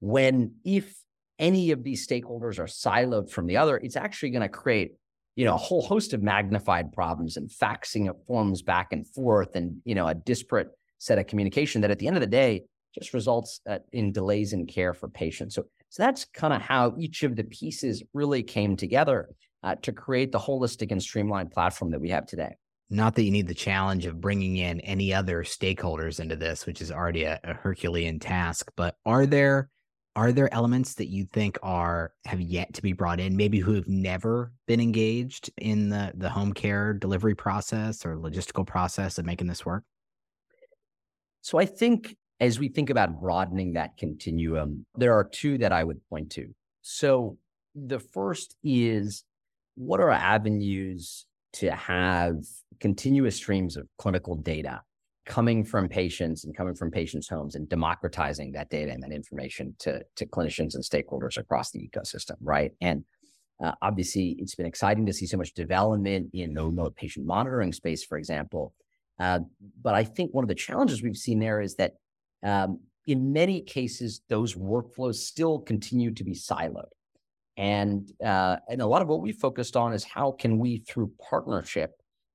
When 0.00 0.54
if 0.64 0.96
any 1.38 1.72
of 1.72 1.82
these 1.82 2.06
stakeholders 2.06 2.58
are 2.58 2.66
siloed 2.66 3.30
from 3.30 3.46
the 3.46 3.56
other, 3.56 3.76
it's 3.78 3.96
actually 3.96 4.30
going 4.30 4.42
to 4.42 4.48
create 4.48 4.92
you 5.36 5.44
know 5.44 5.54
a 5.54 5.58
whole 5.58 5.82
host 5.82 6.12
of 6.12 6.22
magnified 6.22 6.92
problems 6.92 7.36
and 7.36 7.50
faxing 7.50 8.08
of 8.08 8.16
forms 8.26 8.62
back 8.62 8.92
and 8.92 9.06
forth 9.06 9.56
and 9.56 9.76
you 9.84 9.94
know 9.94 10.06
a 10.06 10.14
disparate 10.14 10.68
set 10.98 11.18
of 11.18 11.26
communication 11.26 11.80
that 11.80 11.90
at 11.90 11.98
the 11.98 12.06
end 12.06 12.16
of 12.16 12.20
the 12.20 12.26
day 12.26 12.64
just 12.96 13.12
results 13.12 13.60
uh, 13.68 13.78
in 13.92 14.12
delays 14.12 14.52
in 14.52 14.66
care 14.66 14.94
for 14.94 15.08
patients 15.08 15.54
so 15.54 15.64
so 15.88 16.02
that's 16.02 16.24
kind 16.26 16.54
of 16.54 16.60
how 16.60 16.94
each 16.98 17.22
of 17.22 17.36
the 17.36 17.44
pieces 17.44 18.02
really 18.12 18.42
came 18.42 18.76
together 18.76 19.28
uh, 19.64 19.74
to 19.76 19.92
create 19.92 20.30
the 20.30 20.38
holistic 20.38 20.92
and 20.92 21.02
streamlined 21.02 21.50
platform 21.50 21.90
that 21.90 22.00
we 22.00 22.10
have 22.10 22.26
today. 22.26 22.54
Not 22.90 23.14
that 23.14 23.22
you 23.22 23.30
need 23.30 23.48
the 23.48 23.54
challenge 23.54 24.04
of 24.04 24.20
bringing 24.20 24.58
in 24.58 24.78
any 24.80 25.12
other 25.12 25.42
stakeholders 25.42 26.20
into 26.20 26.36
this, 26.36 26.66
which 26.66 26.82
is 26.82 26.92
already 26.92 27.24
a, 27.24 27.40
a 27.42 27.54
Herculean 27.54 28.18
task, 28.18 28.70
but 28.76 28.96
are 29.06 29.26
there 29.26 29.70
are 30.16 30.30
there 30.30 30.52
elements 30.54 30.94
that 30.94 31.08
you 31.08 31.24
think 31.24 31.58
are 31.62 32.12
have 32.24 32.40
yet 32.40 32.72
to 32.74 32.82
be 32.82 32.92
brought 32.92 33.18
in 33.18 33.36
maybe 33.36 33.58
who 33.58 33.72
have 33.72 33.88
never 33.88 34.52
been 34.68 34.80
engaged 34.80 35.50
in 35.56 35.88
the 35.88 36.12
the 36.14 36.28
home 36.28 36.52
care 36.52 36.92
delivery 36.92 37.34
process 37.34 38.06
or 38.06 38.16
logistical 38.16 38.64
process 38.64 39.18
of 39.18 39.24
making 39.24 39.48
this 39.48 39.66
work 39.66 39.82
so 41.40 41.58
i 41.58 41.66
think 41.66 42.16
as 42.38 42.60
we 42.60 42.68
think 42.68 42.90
about 42.90 43.20
broadening 43.20 43.72
that 43.72 43.96
continuum 43.96 44.86
there 44.94 45.14
are 45.14 45.24
two 45.24 45.58
that 45.58 45.72
i 45.72 45.82
would 45.82 46.00
point 46.08 46.30
to 46.30 46.54
so 46.82 47.36
the 47.74 47.98
first 47.98 48.54
is 48.62 49.24
what 49.76 50.00
are 50.00 50.10
avenues 50.10 51.26
to 51.54 51.70
have 51.70 52.36
continuous 52.80 53.36
streams 53.36 53.76
of 53.76 53.86
clinical 53.98 54.36
data 54.36 54.82
coming 55.26 55.64
from 55.64 55.88
patients 55.88 56.44
and 56.44 56.56
coming 56.56 56.74
from 56.74 56.90
patients' 56.90 57.28
homes 57.28 57.54
and 57.54 57.68
democratizing 57.68 58.52
that 58.52 58.68
data 58.68 58.92
and 58.92 59.02
that 59.02 59.12
information 59.12 59.74
to, 59.78 60.02
to 60.16 60.26
clinicians 60.26 60.74
and 60.74 60.84
stakeholders 60.84 61.38
across 61.38 61.70
the 61.70 61.78
ecosystem, 61.78 62.36
right? 62.42 62.72
And 62.80 63.04
uh, 63.62 63.72
obviously, 63.80 64.36
it's 64.38 64.54
been 64.54 64.66
exciting 64.66 65.06
to 65.06 65.12
see 65.12 65.26
so 65.26 65.38
much 65.38 65.54
development 65.54 66.30
in 66.34 66.54
the 66.54 66.64
remote 66.64 66.96
patient 66.96 67.24
monitoring 67.24 67.72
space, 67.72 68.04
for 68.04 68.18
example. 68.18 68.74
Uh, 69.18 69.40
but 69.80 69.94
I 69.94 70.04
think 70.04 70.34
one 70.34 70.44
of 70.44 70.48
the 70.48 70.54
challenges 70.54 71.02
we've 71.02 71.16
seen 71.16 71.38
there 71.38 71.60
is 71.60 71.76
that 71.76 71.92
um, 72.42 72.80
in 73.06 73.32
many 73.32 73.60
cases, 73.60 74.22
those 74.28 74.54
workflows 74.54 75.16
still 75.16 75.60
continue 75.60 76.12
to 76.12 76.24
be 76.24 76.32
siloed. 76.32 76.88
And 77.56 78.10
uh, 78.24 78.56
and 78.68 78.82
a 78.82 78.86
lot 78.86 79.02
of 79.02 79.08
what 79.08 79.20
we 79.20 79.32
focused 79.32 79.76
on 79.76 79.92
is 79.92 80.04
how 80.04 80.32
can 80.32 80.58
we, 80.58 80.78
through 80.78 81.12
partnership, 81.30 81.92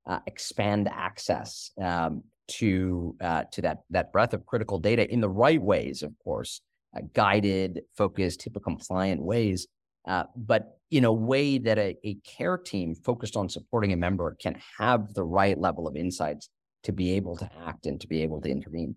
uh, 0.07 0.19
expand 0.27 0.87
access 0.87 1.71
um, 1.81 2.23
to 2.47 3.15
uh, 3.21 3.43
to 3.51 3.61
that 3.61 3.79
that 3.89 4.11
breadth 4.13 4.33
of 4.33 4.45
critical 4.45 4.79
data 4.79 5.11
in 5.11 5.19
the 5.19 5.29
right 5.29 5.61
ways, 5.61 6.03
of 6.03 6.13
course, 6.23 6.61
uh, 6.95 7.01
guided, 7.13 7.81
focused, 7.97 8.45
HIPAA 8.45 8.63
compliant 8.63 9.21
ways, 9.21 9.67
uh, 10.07 10.23
but 10.35 10.79
in 10.89 11.05
a 11.05 11.13
way 11.13 11.57
that 11.57 11.77
a, 11.77 11.95
a 12.03 12.15
care 12.25 12.57
team 12.57 12.95
focused 12.95 13.35
on 13.35 13.49
supporting 13.49 13.93
a 13.93 13.97
member 13.97 14.35
can 14.41 14.59
have 14.79 15.13
the 15.13 15.23
right 15.23 15.59
level 15.59 15.87
of 15.87 15.95
insights 15.95 16.49
to 16.83 16.91
be 16.91 17.11
able 17.11 17.35
to 17.37 17.49
act 17.65 17.85
and 17.85 17.99
to 18.01 18.07
be 18.07 18.23
able 18.23 18.41
to 18.41 18.49
intervene. 18.49 18.95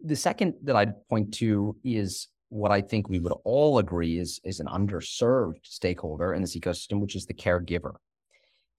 The 0.00 0.16
second 0.16 0.54
that 0.64 0.76
I'd 0.76 1.08
point 1.08 1.32
to 1.34 1.76
is 1.84 2.28
what 2.56 2.72
I 2.72 2.80
think 2.80 3.08
we 3.08 3.20
would 3.20 3.34
all 3.44 3.78
agree 3.78 4.18
is, 4.18 4.40
is 4.42 4.60
an 4.60 4.66
underserved 4.66 5.64
stakeholder 5.64 6.32
in 6.32 6.40
this 6.40 6.56
ecosystem, 6.56 7.00
which 7.00 7.14
is 7.14 7.26
the 7.26 7.34
caregiver. 7.34 7.94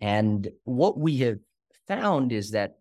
And 0.01 0.49
what 0.63 0.97
we 0.97 1.17
have 1.19 1.37
found 1.87 2.31
is 2.31 2.51
that 2.51 2.77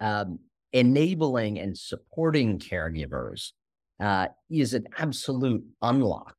um, 0.00 0.38
enabling 0.72 1.58
and 1.58 1.76
supporting 1.76 2.58
caregivers 2.58 3.52
uh, 3.98 4.28
is 4.50 4.72
an 4.74 4.86
absolute 4.98 5.64
unlock 5.82 6.36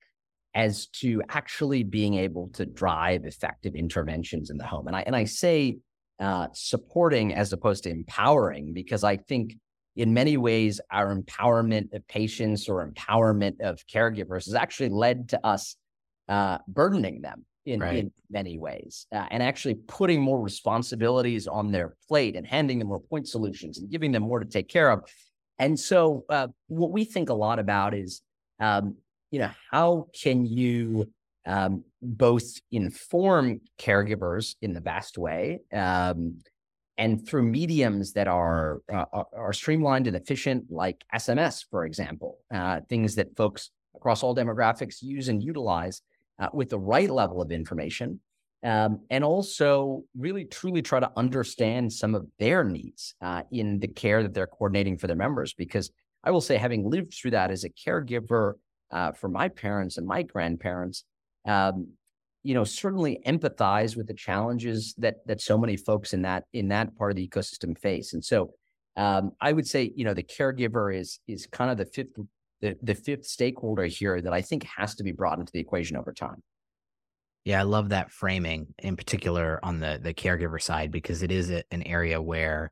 as 0.54 0.88
to 0.88 1.22
actually 1.30 1.84
being 1.84 2.16
able 2.16 2.50
to 2.54 2.66
drive 2.66 3.26
effective 3.26 3.76
interventions 3.76 4.50
in 4.50 4.58
the 4.58 4.66
home. 4.66 4.88
And 4.88 4.96
I 4.96 5.02
and 5.02 5.16
I 5.16 5.26
say 5.26 5.78
uh, 6.20 6.48
supporting 6.54 7.34
as 7.34 7.54
opposed 7.54 7.84
to 7.84 7.90
empowering 7.90 8.74
because 8.74 9.04
I 9.04 9.18
think 9.18 9.56
in 9.98 10.14
many 10.14 10.38
ways, 10.38 10.80
our 10.92 11.14
empowerment 11.14 11.92
of 11.94 12.08
patients 12.08 12.70
or 12.70 12.88
empowerment 12.88 13.60
of 13.62 13.84
caregivers 13.92 14.46
has 14.46 14.54
actually 14.54 14.90
led 14.90 15.30
to 15.30 15.46
us 15.46 15.76
uh, 16.30 16.60
burdening 16.68 17.22
them 17.22 17.46
in, 17.66 17.80
right. 17.80 17.98
in 17.98 18.12
many 18.30 18.60
ways 18.60 19.08
uh, 19.12 19.26
and 19.32 19.42
actually 19.42 19.74
putting 19.74 20.22
more 20.22 20.40
responsibilities 20.40 21.48
on 21.48 21.72
their 21.72 21.96
plate 22.08 22.36
and 22.36 22.46
handing 22.46 22.78
them 22.80 22.90
more 22.90 23.00
point 23.00 23.28
solutions 23.28 23.80
and 23.80 23.90
giving 23.90 24.12
them 24.12 24.24
more 24.24 24.40
to 24.40 24.46
take 24.46 24.70
care 24.70 24.92
of. 24.92 25.02
And 25.60 25.80
so, 25.80 26.24
uh, 26.30 26.48
what 26.68 26.92
we 26.92 27.04
think 27.04 27.30
a 27.30 27.34
lot 27.34 27.58
about 27.58 27.96
is, 27.96 28.22
um, 28.60 28.98
you 29.32 29.40
know, 29.40 29.50
how 29.72 30.08
can 30.14 30.46
you 30.46 31.12
um, 31.48 31.84
both 32.02 32.60
inform 32.72 33.62
caregivers 33.80 34.56
in 34.62 34.74
the 34.74 34.82
best 34.82 35.18
way 35.18 35.62
um, 35.74 36.38
and 36.98 37.28
through 37.28 37.44
mediums 37.44 38.14
that 38.14 38.28
are, 38.28 38.82
uh, 38.92 39.06
are 39.36 39.54
streamlined 39.54 40.08
and 40.08 40.16
efficient, 40.16 40.66
like 40.70 41.04
SMS, 41.14 41.64
for 41.70 41.86
example, 41.86 42.40
uh, 42.54 42.82
things 42.90 43.16
that 43.16 43.36
folks 43.36 43.70
across 43.96 44.24
all 44.24 44.36
demographics 44.36 45.02
use 45.02 45.28
and 45.28 45.44
utilize 45.44 46.02
uh, 46.40 46.48
with 46.54 46.70
the 46.70 46.80
right 46.80 47.10
level 47.10 47.42
of 47.42 47.52
information, 47.52 48.20
um, 48.64 49.02
and 49.10 49.24
also 49.24 50.04
really 50.18 50.46
truly 50.46 50.82
try 50.82 51.00
to 51.00 51.12
understand 51.16 51.92
some 51.92 52.16
of 52.16 52.26
their 52.40 52.64
needs 52.64 53.16
uh, 53.22 53.44
in 53.52 53.80
the 53.80 53.88
care 53.88 54.24
that 54.24 54.34
they're 54.34 54.48
coordinating 54.48 54.98
for 54.98 55.08
their 55.08 55.16
members. 55.16 55.54
Because 55.54 55.92
I 56.24 56.32
will 56.32 56.42
say, 56.42 56.58
having 56.58 56.90
lived 56.90 57.14
through 57.14 57.32
that 57.32 57.52
as 57.52 57.64
a 57.64 57.70
caregiver 57.70 58.54
uh, 58.92 59.12
for 59.12 59.30
my 59.30 59.50
parents 59.50 59.98
and 59.98 60.08
my 60.08 60.24
grandparents, 60.24 61.04
um, 61.48 61.90
you 62.44 62.54
know 62.54 62.64
certainly 62.64 63.20
empathize 63.26 63.96
with 63.98 64.08
the 64.08 64.14
challenges 64.14 64.94
that 64.98 65.26
that 65.26 65.42
so 65.42 65.58
many 65.58 65.76
folks 65.76 66.14
in 66.14 66.22
that 66.22 66.46
in 66.54 66.68
that 66.70 66.96
part 66.98 67.12
of 67.12 67.18
the 67.18 67.28
ecosystem 67.28 67.78
face. 67.78 68.14
And 68.14 68.24
so 68.24 68.54
um, 68.98 69.32
i 69.40 69.54
would 69.54 69.68
say 69.68 69.92
you 69.96 70.04
know 70.04 70.14
the 70.14 70.24
caregiver 70.24 70.94
is 70.94 71.20
is 71.28 71.48
kind 71.48 71.72
of 71.72 71.78
the 71.78 71.86
fifth 71.86 72.18
the, 72.60 72.76
the 72.82 72.96
fifth 72.96 73.26
stakeholder 73.26 73.86
here 73.86 74.20
that 74.22 74.34
i 74.34 74.42
think 74.42 74.64
has 74.64 74.96
to 74.96 75.04
be 75.04 75.12
brought 75.12 75.40
into 75.40 75.52
the 75.54 75.60
equation 75.60 75.96
over 75.96 76.12
time. 76.12 76.42
Yeah 77.46 77.60
i 77.60 77.64
love 77.64 77.90
that 77.90 78.12
framing 78.12 78.74
in 78.80 78.98
particular 78.98 79.60
on 79.64 79.80
the 79.80 80.00
the 80.02 80.14
caregiver 80.14 80.62
side 80.62 80.92
because 80.92 81.24
it 81.24 81.32
is 81.32 81.52
a, 81.52 81.64
an 81.72 81.84
area 81.84 82.22
where 82.22 82.72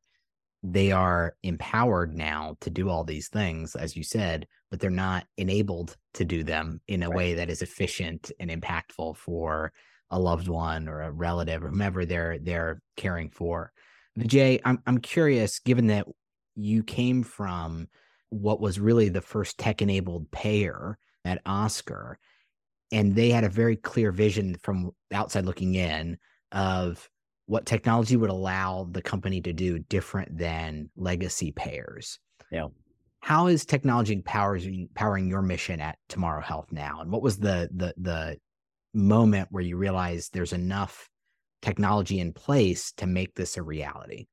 they 0.72 0.92
are 0.92 1.36
empowered 1.44 2.16
now 2.16 2.58
to 2.62 2.70
do 2.70 2.90
all 2.90 3.04
these 3.04 3.28
things, 3.28 3.76
as 3.76 3.96
you 3.96 4.04
said, 4.04 4.48
but 4.72 4.80
they're 4.80 4.90
not 4.90 5.26
enabled 5.38 5.96
to 6.16 6.26
do 6.26 6.44
them 6.44 6.82
in 6.88 7.04
a 7.04 7.10
right. 7.10 7.16
way 7.16 7.34
that 7.36 7.50
is 7.50 7.62
efficient 7.62 8.32
and 8.40 8.50
impactful 8.50 9.16
for 9.16 9.72
a 10.10 10.20
loved 10.20 10.48
one 10.48 10.88
or 10.88 11.02
a 11.02 11.12
relative 11.12 11.64
or 11.64 11.70
whomever 11.70 12.06
they're 12.06 12.40
they're 12.40 12.82
caring 12.98 13.30
for. 13.30 13.72
Jay, 14.18 14.60
I'm 14.66 14.82
I'm 14.88 15.00
curious, 15.00 15.60
given 15.60 15.88
that 15.88 16.08
you 16.56 16.84
came 16.84 17.22
from 17.22 17.88
what 18.30 18.60
was 18.60 18.80
really 18.80 19.10
the 19.10 19.22
first 19.22 19.58
tech-enabled 19.60 20.32
payer 20.32 20.98
at 21.26 21.42
Oscar, 21.46 22.18
and 22.92 23.14
they 23.14 23.30
had 23.30 23.44
a 23.44 23.50
very 23.50 23.76
clear 23.76 24.12
vision 24.12 24.56
from 24.64 24.92
outside 25.14 25.46
looking 25.46 25.76
in 25.76 26.18
of 26.52 27.08
what 27.48 27.66
technology 27.66 28.18
would 28.18 28.30
allow 28.30 28.88
the 28.92 29.02
company 29.02 29.42
to 29.42 29.54
do 29.54 29.80
different 29.80 30.38
than 30.38 30.90
legacy 30.96 31.52
payers. 31.52 32.20
Yeah. 32.52 32.68
How 33.20 33.48
is 33.48 33.66
technology 33.66 34.22
powering 34.22 34.90
powering 34.94 35.28
your 35.28 35.42
mission 35.42 35.80
at 35.80 35.98
Tomorrow 36.10 36.42
Health 36.42 36.68
now? 36.72 37.02
And 37.02 37.12
what 37.12 37.22
was 37.22 37.38
the 37.38 37.70
the 37.74 37.94
the 37.98 38.38
moment 38.94 39.48
where 39.52 39.64
you 39.64 39.78
realized 39.78 40.34
there's 40.34 40.54
enough 40.54 41.10
technology 41.62 42.20
in 42.20 42.34
place 42.34 42.92
to 42.94 43.08
make 43.08 43.34
this 43.36 43.58
a 43.58 43.64
reality? 43.64 44.28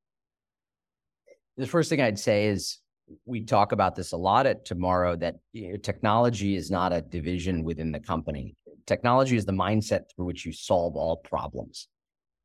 The 1.57 1.66
first 1.66 1.90
thing 1.90 2.00
I'd 2.00 2.19
say 2.19 2.47
is 2.47 2.81
we 3.25 3.45
talk 3.45 3.73
about 3.73 3.95
this 3.95 4.12
a 4.12 4.16
lot 4.16 4.47
at 4.47 4.64
Tomorrow 4.64 5.16
that 5.16 5.37
you 5.52 5.73
know, 5.73 5.76
technology 5.76 6.54
is 6.54 6.71
not 6.71 6.92
a 6.92 7.02
division 7.02 7.64
within 7.64 7.92
the 7.92 8.00
company. 8.00 8.54
Technology 8.87 9.37
is 9.37 9.45
the 9.45 9.52
mindset 9.52 10.02
through 10.14 10.26
which 10.26 10.45
you 10.47 10.52
solve 10.52 10.97
all 10.97 11.16
problems. 11.16 11.88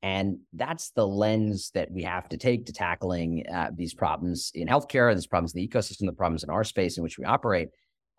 And 0.03 0.39
that's 0.53 0.91
the 0.91 1.07
lens 1.07 1.71
that 1.73 1.91
we 1.91 2.03
have 2.03 2.29
to 2.29 2.37
take 2.37 2.65
to 2.67 2.73
tackling 2.73 3.43
uh, 3.51 3.71
these 3.75 3.93
problems 3.93 4.51
in 4.53 4.67
healthcare, 4.67 5.13
these 5.13 5.27
problems 5.27 5.55
in 5.55 5.61
the 5.61 5.67
ecosystem, 5.67 6.05
the 6.05 6.13
problems 6.13 6.43
in 6.43 6.49
our 6.49 6.63
space 6.63 6.97
in 6.97 7.03
which 7.03 7.17
we 7.17 7.25
operate, 7.25 7.69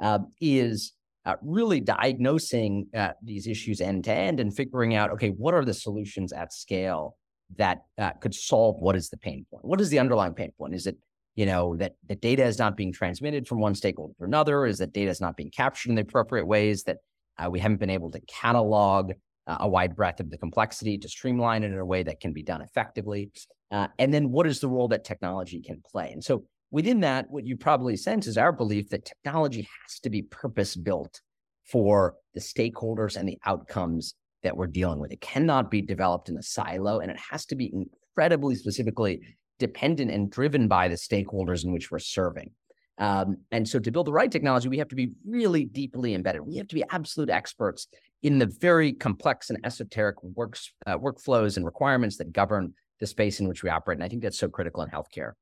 uh, 0.00 0.18
is 0.40 0.92
uh, 1.24 1.34
really 1.42 1.80
diagnosing 1.80 2.88
uh, 2.96 3.10
these 3.22 3.46
issues 3.46 3.80
end 3.80 4.04
to 4.04 4.12
end 4.12 4.40
and 4.40 4.56
figuring 4.56 4.94
out, 4.94 5.10
okay, 5.10 5.28
what 5.28 5.54
are 5.54 5.64
the 5.64 5.74
solutions 5.74 6.32
at 6.32 6.52
scale 6.52 7.16
that 7.56 7.82
uh, 7.96 8.10
could 8.20 8.34
solve 8.34 8.76
what 8.78 8.96
is 8.96 9.08
the 9.08 9.16
pain 9.16 9.46
point? 9.50 9.64
What 9.64 9.80
is 9.80 9.90
the 9.90 9.98
underlying 9.98 10.34
pain 10.34 10.52
point? 10.58 10.74
Is 10.74 10.86
it 10.86 10.96
you 11.34 11.46
know 11.46 11.76
that 11.76 11.94
the 12.08 12.16
data 12.16 12.44
is 12.44 12.58
not 12.58 12.76
being 12.76 12.92
transmitted 12.92 13.46
from 13.46 13.60
one 13.60 13.74
stakeholder 13.74 14.14
to 14.18 14.24
another? 14.24 14.66
Is 14.66 14.78
that 14.78 14.92
data 14.92 15.10
is 15.10 15.20
not 15.20 15.36
being 15.36 15.50
captured 15.50 15.90
in 15.90 15.94
the 15.94 16.02
appropriate 16.02 16.46
ways? 16.46 16.82
That 16.84 16.98
uh, 17.38 17.48
we 17.50 17.60
haven't 17.60 17.78
been 17.78 17.90
able 17.90 18.10
to 18.10 18.20
catalog 18.22 19.12
a 19.60 19.68
wide 19.68 19.96
breadth 19.96 20.20
of 20.20 20.30
the 20.30 20.38
complexity 20.38 20.98
to 20.98 21.08
streamline 21.08 21.64
it 21.64 21.72
in 21.72 21.78
a 21.78 21.84
way 21.84 22.02
that 22.02 22.20
can 22.20 22.32
be 22.32 22.42
done 22.42 22.60
effectively. 22.60 23.30
Uh, 23.70 23.88
and 23.98 24.12
then 24.12 24.30
what 24.30 24.46
is 24.46 24.60
the 24.60 24.68
role 24.68 24.88
that 24.88 25.04
technology 25.04 25.60
can 25.60 25.82
play? 25.90 26.10
And 26.12 26.22
so 26.22 26.44
within 26.70 27.00
that, 27.00 27.26
what 27.30 27.46
you 27.46 27.56
probably 27.56 27.96
sense 27.96 28.26
is 28.26 28.38
our 28.38 28.52
belief 28.52 28.90
that 28.90 29.04
technology 29.04 29.62
has 29.62 30.00
to 30.00 30.10
be 30.10 30.22
purpose 30.22 30.76
built 30.76 31.20
for 31.64 32.14
the 32.34 32.40
stakeholders 32.40 33.16
and 33.16 33.28
the 33.28 33.38
outcomes 33.44 34.14
that 34.42 34.56
we're 34.56 34.66
dealing 34.66 35.00
with. 35.00 35.12
It 35.12 35.20
cannot 35.20 35.70
be 35.70 35.82
developed 35.82 36.28
in 36.28 36.36
a 36.36 36.42
silo 36.42 37.00
and 37.00 37.10
it 37.10 37.18
has 37.30 37.44
to 37.46 37.56
be 37.56 37.72
incredibly 37.72 38.54
specifically 38.54 39.20
dependent 39.58 40.10
and 40.10 40.30
driven 40.30 40.68
by 40.68 40.88
the 40.88 40.94
stakeholders 40.94 41.64
in 41.64 41.72
which 41.72 41.90
we're 41.90 41.98
serving. 41.98 42.50
Um, 42.98 43.38
and 43.50 43.68
so 43.68 43.78
to 43.78 43.90
build 43.90 44.06
the 44.06 44.12
right 44.12 44.30
technology, 44.30 44.68
we 44.68 44.78
have 44.78 44.88
to 44.88 44.96
be 44.96 45.12
really 45.26 45.64
deeply 45.64 46.14
embedded. 46.14 46.42
We 46.42 46.56
have 46.56 46.68
to 46.68 46.74
be 46.74 46.84
absolute 46.90 47.30
experts 47.30 47.86
in 48.22 48.38
the 48.38 48.46
very 48.46 48.92
complex 48.92 49.50
and 49.50 49.58
esoteric 49.64 50.22
works 50.22 50.72
uh, 50.86 50.98
workflows 50.98 51.56
and 51.56 51.64
requirements 51.64 52.16
that 52.16 52.32
govern 52.32 52.74
the 53.00 53.06
space 53.06 53.40
in 53.40 53.48
which 53.48 53.62
we 53.62 53.70
operate. 53.70 53.96
And 53.96 54.04
I 54.04 54.08
think 54.08 54.22
that's 54.22 54.38
so 54.38 54.48
critical 54.48 54.82
in 54.82 54.90
healthcare. 54.90 55.32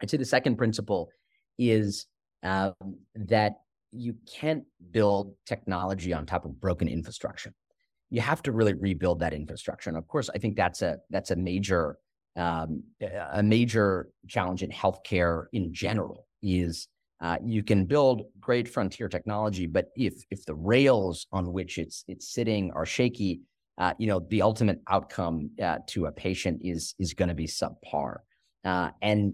I'd 0.00 0.10
say 0.10 0.18
the 0.18 0.24
second 0.24 0.56
principle 0.56 1.08
is 1.58 2.06
um, 2.42 2.74
that 3.14 3.54
you 3.92 4.14
can't 4.30 4.64
build 4.90 5.34
technology 5.46 6.12
on 6.12 6.26
top 6.26 6.44
of 6.44 6.60
broken 6.60 6.86
infrastructure. 6.86 7.54
You 8.10 8.20
have 8.20 8.42
to 8.42 8.52
really 8.52 8.74
rebuild 8.74 9.20
that 9.20 9.32
infrastructure. 9.32 9.88
And 9.90 9.96
of 9.96 10.06
course, 10.06 10.28
I 10.34 10.38
think 10.38 10.56
that's 10.56 10.82
a 10.82 10.98
that's 11.10 11.30
a 11.30 11.36
major 11.36 11.96
um, 12.36 12.82
a 13.32 13.42
major 13.42 14.10
challenge 14.28 14.62
in 14.62 14.70
healthcare 14.70 15.46
in 15.52 15.72
general 15.72 16.26
is 16.42 16.88
uh, 17.20 17.38
you 17.42 17.62
can 17.62 17.86
build 17.86 18.22
great 18.40 18.68
frontier 18.68 19.08
technology, 19.08 19.66
but 19.66 19.86
if 19.96 20.14
if 20.30 20.44
the 20.44 20.54
rails 20.54 21.26
on 21.32 21.52
which 21.52 21.78
it's 21.78 22.04
it's 22.08 22.32
sitting 22.32 22.70
are 22.72 22.84
shaky, 22.84 23.40
uh, 23.78 23.94
you 23.98 24.06
know 24.06 24.20
the 24.28 24.42
ultimate 24.42 24.80
outcome 24.88 25.50
uh, 25.62 25.78
to 25.88 26.06
a 26.06 26.12
patient 26.12 26.60
is 26.62 26.94
is 26.98 27.14
going 27.14 27.28
to 27.28 27.34
be 27.34 27.46
subpar, 27.46 28.18
uh, 28.64 28.90
and 29.00 29.32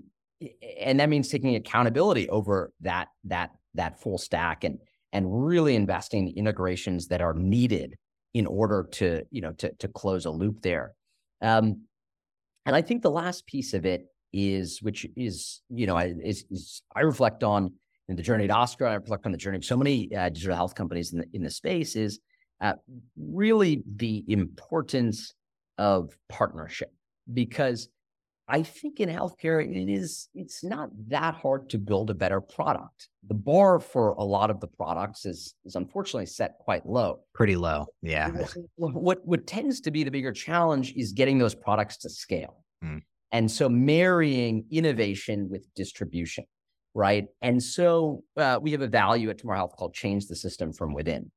and 0.80 1.00
that 1.00 1.08
means 1.08 1.28
taking 1.28 1.56
accountability 1.56 2.28
over 2.28 2.72
that 2.80 3.08
that 3.24 3.50
that 3.74 4.00
full 4.00 4.18
stack 4.18 4.62
and 4.62 4.78
and 5.12 5.26
really 5.28 5.74
investing 5.74 6.24
the 6.24 6.32
integrations 6.32 7.08
that 7.08 7.20
are 7.20 7.34
needed 7.34 7.96
in 8.32 8.46
order 8.46 8.88
to 8.92 9.24
you 9.32 9.40
know 9.40 9.52
to 9.52 9.72
to 9.80 9.88
close 9.88 10.24
a 10.24 10.30
loop 10.30 10.62
there. 10.62 10.94
Um, 11.40 11.82
and 12.64 12.76
I 12.76 12.82
think 12.82 13.02
the 13.02 13.10
last 13.10 13.44
piece 13.46 13.74
of 13.74 13.84
it 13.84 14.06
is, 14.32 14.82
which 14.82 15.06
is, 15.16 15.62
you 15.68 15.86
know, 15.86 15.98
is, 15.98 16.44
is 16.50 16.82
I 16.94 17.00
reflect 17.00 17.44
on 17.44 17.72
in 18.08 18.16
the 18.16 18.22
journey 18.22 18.44
at 18.44 18.50
Oscar, 18.50 18.86
I 18.86 18.94
reflect 18.94 19.26
on 19.26 19.32
the 19.32 19.38
journey 19.38 19.58
of 19.58 19.64
so 19.64 19.76
many 19.76 20.14
uh, 20.14 20.28
digital 20.28 20.56
health 20.56 20.74
companies 20.74 21.12
in 21.12 21.20
the, 21.20 21.26
in 21.32 21.42
the 21.42 21.50
space 21.50 21.96
is 21.96 22.20
uh, 22.60 22.74
really 23.16 23.82
the 23.96 24.24
importance 24.28 25.32
of 25.78 26.16
partnership 26.28 26.92
because 27.32 27.88
I 28.48 28.62
think 28.62 29.00
in 29.00 29.08
healthcare, 29.08 29.64
it 29.64 29.90
is, 29.90 30.28
it's 30.34 30.62
not 30.64 30.90
that 31.08 31.34
hard 31.34 31.70
to 31.70 31.78
build 31.78 32.10
a 32.10 32.14
better 32.14 32.40
product. 32.40 33.08
The 33.28 33.34
bar 33.34 33.78
for 33.78 34.10
a 34.10 34.24
lot 34.24 34.50
of 34.50 34.60
the 34.60 34.66
products 34.66 35.24
is, 35.24 35.54
is 35.64 35.76
unfortunately 35.76 36.26
set 36.26 36.58
quite 36.58 36.84
low. 36.84 37.20
Pretty 37.34 37.56
low. 37.56 37.86
Yeah. 38.02 38.30
What, 38.76 38.94
what, 38.94 39.26
what 39.26 39.46
tends 39.46 39.80
to 39.82 39.90
be 39.90 40.04
the 40.04 40.10
bigger 40.10 40.32
challenge 40.32 40.92
is 40.96 41.12
getting 41.12 41.38
those 41.38 41.54
products 41.54 41.96
to 41.98 42.10
scale. 42.10 42.64
Mm. 42.84 43.02
And 43.32 43.50
so 43.50 43.68
marrying 43.68 44.66
innovation 44.70 45.48
with 45.50 45.66
distribution, 45.74 46.44
right? 46.94 47.26
And 47.40 47.62
so 47.62 48.22
uh, 48.36 48.58
we 48.60 48.72
have 48.72 48.82
a 48.82 48.86
value 48.88 49.30
at 49.30 49.38
Tomorrow 49.38 49.58
Health 49.58 49.76
called 49.76 49.94
change 49.94 50.26
the 50.26 50.36
system 50.36 50.72
from 50.72 50.92
within. 50.92 51.30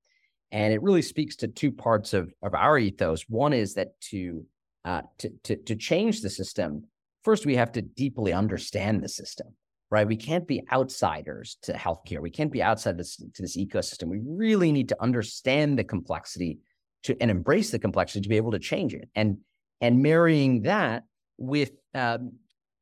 And 0.52 0.74
it 0.74 0.84
really 0.84 1.02
speaks 1.02 1.36
to 1.38 1.48
two 1.48 1.72
parts 1.72 2.14
of, 2.14 2.32
of 2.44 2.54
our 2.54 2.78
ethos. 2.78 3.24
One 3.30 3.54
is 3.54 3.74
that 3.76 4.00
to, 4.12 4.46
uh, 4.84 5.02
to, 5.20 5.30
to, 5.44 5.56
to 5.56 5.76
change 5.76 6.22
the 6.22 6.30
system, 6.30 6.84
first 7.24 7.46
we 7.46 7.56
have 7.56 7.72
to 7.74 7.82
deeply 7.82 8.34
understand 8.34 9.02
the 9.02 9.10
system, 9.10 9.48
right? 9.90 10.08
We 10.08 10.18
can't 10.18 10.48
be 10.48 10.64
outsiders 10.72 11.58
to 11.64 11.74
healthcare. 11.74 12.20
We 12.20 12.30
can't 12.30 12.52
be 12.52 12.62
outside 12.62 12.98
this, 12.98 13.16
to 13.16 13.42
this 13.42 13.58
ecosystem. 13.58 14.08
We 14.08 14.22
really 14.24 14.72
need 14.72 14.90
to 14.90 15.02
understand 15.02 15.80
the 15.80 15.84
complexity 15.84 16.60
to 17.04 17.16
and 17.22 17.32
embrace 17.32 17.72
the 17.72 17.80
complexity 17.80 18.22
to 18.22 18.30
be 18.30 18.38
able 18.38 18.52
to 18.52 18.60
change 18.60 18.94
it. 18.94 19.10
And 19.16 19.38
and 19.82 20.02
marrying 20.02 20.64
that 20.64 21.04
with 21.38 21.72
um, 21.96 22.34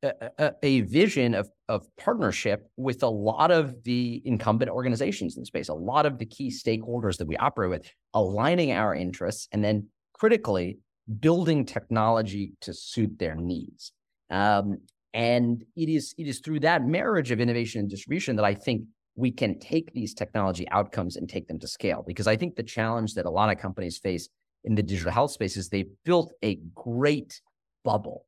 a, 0.02 0.52
a, 0.62 0.80
vision 0.82 1.34
of, 1.34 1.48
of 1.68 1.86
partnership 1.96 2.68
with 2.76 3.02
a 3.02 3.08
lot 3.08 3.50
of 3.50 3.82
the 3.84 4.20
incumbent 4.24 4.70
organizations 4.70 5.36
in 5.36 5.42
the 5.42 5.46
space, 5.46 5.68
a 5.68 5.74
lot 5.74 6.04
of 6.04 6.18
the 6.18 6.26
key 6.26 6.50
stakeholders 6.50 7.16
that 7.16 7.26
we 7.26 7.36
operate 7.38 7.70
with, 7.70 7.90
aligning 8.12 8.72
our 8.72 8.94
interests, 8.94 9.48
and 9.52 9.64
then 9.64 9.86
critically 10.12 10.78
building 11.20 11.64
technology 11.64 12.52
to 12.60 12.74
suit 12.74 13.18
their 13.18 13.34
needs. 13.34 13.92
Um, 14.30 14.78
and 15.12 15.64
it 15.76 15.88
is 15.88 16.14
it 16.18 16.26
is 16.26 16.40
through 16.40 16.60
that 16.60 16.84
marriage 16.84 17.30
of 17.30 17.40
innovation 17.40 17.80
and 17.80 17.88
distribution 17.88 18.36
that 18.36 18.44
I 18.44 18.54
think 18.54 18.82
we 19.14 19.30
can 19.30 19.58
take 19.60 19.92
these 19.92 20.12
technology 20.12 20.68
outcomes 20.70 21.16
and 21.16 21.28
take 21.28 21.46
them 21.46 21.60
to 21.60 21.68
scale. 21.68 22.02
Because 22.04 22.26
I 22.26 22.36
think 22.36 22.56
the 22.56 22.64
challenge 22.64 23.14
that 23.14 23.26
a 23.26 23.30
lot 23.30 23.50
of 23.50 23.58
companies 23.58 23.98
face 23.98 24.28
in 24.64 24.74
the 24.74 24.82
digital 24.82 25.12
health 25.12 25.30
space 25.30 25.56
is 25.56 25.68
they've 25.68 25.92
built 26.04 26.32
a 26.42 26.58
great 26.74 27.40
bubble 27.84 28.26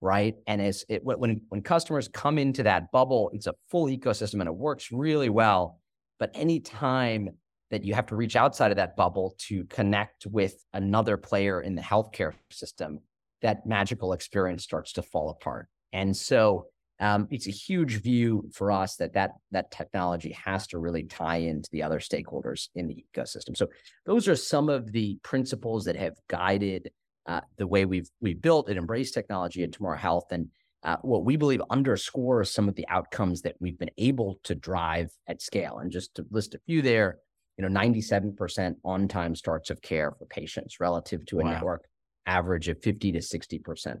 right? 0.00 0.34
And 0.46 0.62
as 0.62 0.84
it, 0.88 1.04
when 1.04 1.42
when 1.48 1.62
customers 1.62 2.08
come 2.08 2.38
into 2.38 2.62
that 2.62 2.90
bubble, 2.92 3.30
it's 3.32 3.46
a 3.46 3.54
full 3.68 3.86
ecosystem 3.86 4.40
and 4.40 4.48
it 4.48 4.54
works 4.54 4.90
really 4.92 5.28
well. 5.28 5.80
But 6.18 6.30
any 6.34 6.60
time 6.60 7.30
that 7.70 7.84
you 7.84 7.94
have 7.94 8.06
to 8.06 8.16
reach 8.16 8.36
outside 8.36 8.70
of 8.70 8.76
that 8.76 8.96
bubble 8.96 9.34
to 9.38 9.64
connect 9.64 10.26
with 10.26 10.64
another 10.72 11.16
player 11.16 11.60
in 11.60 11.74
the 11.74 11.82
healthcare 11.82 12.34
system, 12.50 13.00
that 13.42 13.64
magical 13.66 14.12
experience 14.12 14.64
starts 14.64 14.92
to 14.94 15.02
fall 15.02 15.30
apart. 15.30 15.68
And 15.92 16.16
so 16.16 16.66
um, 17.00 17.28
it's 17.30 17.46
a 17.46 17.52
huge 17.52 18.02
view 18.02 18.50
for 18.52 18.70
us 18.70 18.96
that, 18.96 19.14
that 19.14 19.30
that 19.52 19.70
technology 19.70 20.32
has 20.32 20.66
to 20.68 20.78
really 20.78 21.04
tie 21.04 21.38
into 21.38 21.68
the 21.72 21.82
other 21.82 21.98
stakeholders 21.98 22.68
in 22.74 22.88
the 22.88 23.04
ecosystem. 23.16 23.56
So 23.56 23.68
those 24.04 24.28
are 24.28 24.36
some 24.36 24.68
of 24.68 24.92
the 24.92 25.18
principles 25.22 25.84
that 25.86 25.96
have 25.96 26.16
guided 26.28 26.90
uh, 27.26 27.40
the 27.58 27.66
way 27.66 27.84
we've 27.84 28.08
we 28.20 28.34
built 28.34 28.68
and 28.68 28.78
embraced 28.78 29.14
technology 29.14 29.62
at 29.62 29.72
Tomorrow 29.72 29.98
Health, 29.98 30.26
and 30.30 30.48
uh, 30.82 30.96
what 31.02 31.24
we 31.24 31.36
believe 31.36 31.62
underscores 31.70 32.50
some 32.50 32.68
of 32.68 32.74
the 32.74 32.86
outcomes 32.88 33.42
that 33.42 33.56
we've 33.60 33.78
been 33.78 33.90
able 33.98 34.40
to 34.44 34.54
drive 34.54 35.10
at 35.28 35.42
scale. 35.42 35.78
And 35.78 35.90
just 35.90 36.14
to 36.14 36.26
list 36.30 36.54
a 36.54 36.60
few 36.66 36.80
there, 36.80 37.18
you 37.58 37.68
know, 37.68 37.80
97% 37.80 38.76
on-time 38.84 39.34
starts 39.34 39.68
of 39.68 39.82
care 39.82 40.12
for 40.18 40.24
patients 40.26 40.80
relative 40.80 41.26
to 41.26 41.40
a 41.40 41.44
wow. 41.44 41.50
network 41.50 41.84
average 42.26 42.68
of 42.68 42.82
50 42.82 43.12
to 43.12 43.18
60%. 43.18 43.96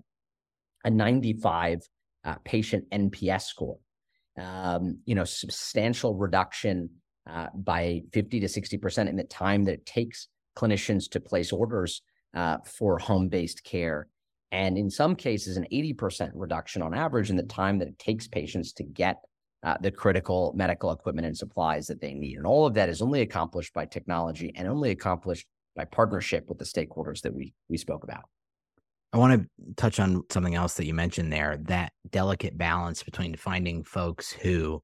A 0.84 0.90
95 0.90 1.80
uh, 2.24 2.34
patient 2.44 2.88
NPS 2.90 3.42
score. 3.42 3.78
Um, 4.38 5.00
you 5.04 5.14
know, 5.14 5.24
substantial 5.24 6.14
reduction 6.14 6.88
uh, 7.28 7.48
by 7.54 8.02
50 8.14 8.40
to 8.40 8.46
60% 8.46 9.08
in 9.08 9.16
the 9.16 9.24
time 9.24 9.64
that 9.64 9.74
it 9.74 9.86
takes 9.86 10.28
clinicians 10.56 11.10
to 11.10 11.20
place 11.20 11.52
orders 11.52 12.02
uh, 12.34 12.58
for 12.64 12.98
home 12.98 13.28
based 13.28 13.64
care. 13.64 14.08
And 14.52 14.76
in 14.76 14.90
some 14.90 15.14
cases, 15.14 15.56
an 15.56 15.66
80% 15.72 16.32
reduction 16.34 16.82
on 16.82 16.94
average 16.94 17.30
in 17.30 17.36
the 17.36 17.44
time 17.44 17.78
that 17.78 17.88
it 17.88 17.98
takes 17.98 18.26
patients 18.26 18.72
to 18.74 18.82
get 18.82 19.20
uh, 19.62 19.76
the 19.80 19.90
critical 19.90 20.52
medical 20.56 20.90
equipment 20.90 21.26
and 21.26 21.36
supplies 21.36 21.86
that 21.86 22.00
they 22.00 22.14
need. 22.14 22.36
And 22.36 22.46
all 22.46 22.66
of 22.66 22.74
that 22.74 22.88
is 22.88 23.02
only 23.02 23.20
accomplished 23.20 23.74
by 23.74 23.86
technology 23.86 24.52
and 24.56 24.66
only 24.66 24.90
accomplished 24.90 25.46
by 25.76 25.84
partnership 25.84 26.48
with 26.48 26.58
the 26.58 26.64
stakeholders 26.64 27.20
that 27.22 27.34
we, 27.34 27.54
we 27.68 27.76
spoke 27.76 28.02
about. 28.02 28.24
I 29.12 29.18
want 29.18 29.42
to 29.42 29.74
touch 29.76 30.00
on 30.00 30.22
something 30.30 30.54
else 30.54 30.74
that 30.74 30.86
you 30.86 30.94
mentioned 30.94 31.32
there 31.32 31.58
that 31.64 31.92
delicate 32.10 32.56
balance 32.56 33.02
between 33.02 33.34
finding 33.36 33.82
folks 33.84 34.32
who 34.32 34.82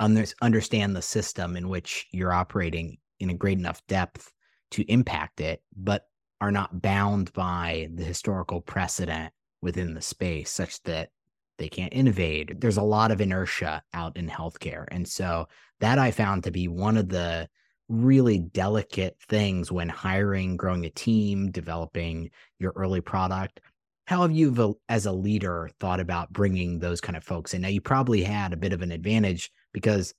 under, 0.00 0.24
understand 0.40 0.96
the 0.96 1.02
system 1.02 1.56
in 1.56 1.68
which 1.68 2.06
you're 2.10 2.32
operating 2.32 2.96
in 3.20 3.30
a 3.30 3.34
great 3.34 3.58
enough 3.58 3.80
depth 3.86 4.32
to 4.70 4.82
impact 4.90 5.40
it, 5.40 5.62
but 5.76 6.07
are 6.40 6.52
not 6.52 6.80
bound 6.80 7.32
by 7.32 7.88
the 7.94 8.04
historical 8.04 8.60
precedent 8.60 9.32
within 9.60 9.94
the 9.94 10.00
space 10.00 10.50
such 10.50 10.82
that 10.84 11.10
they 11.58 11.68
can't 11.68 11.92
innovate. 11.92 12.60
There's 12.60 12.76
a 12.76 12.82
lot 12.82 13.10
of 13.10 13.20
inertia 13.20 13.82
out 13.92 14.16
in 14.16 14.28
healthcare. 14.28 14.84
And 14.88 15.06
so 15.06 15.48
that 15.80 15.98
I 15.98 16.10
found 16.10 16.44
to 16.44 16.50
be 16.50 16.68
one 16.68 16.96
of 16.96 17.08
the 17.08 17.48
really 17.88 18.38
delicate 18.38 19.16
things 19.28 19.72
when 19.72 19.88
hiring, 19.88 20.56
growing 20.56 20.84
a 20.84 20.90
team, 20.90 21.50
developing 21.50 22.30
your 22.58 22.72
early 22.76 23.00
product. 23.00 23.60
How 24.06 24.22
have 24.22 24.32
you, 24.32 24.78
as 24.88 25.06
a 25.06 25.12
leader, 25.12 25.70
thought 25.80 26.00
about 26.00 26.32
bringing 26.32 26.78
those 26.78 27.00
kind 27.00 27.16
of 27.16 27.24
folks 27.24 27.54
in? 27.54 27.62
Now, 27.62 27.68
you 27.68 27.80
probably 27.80 28.22
had 28.22 28.52
a 28.52 28.58
bit 28.58 28.72
of 28.72 28.82
an 28.82 28.92
advantage 28.92 29.50
because 29.72 30.14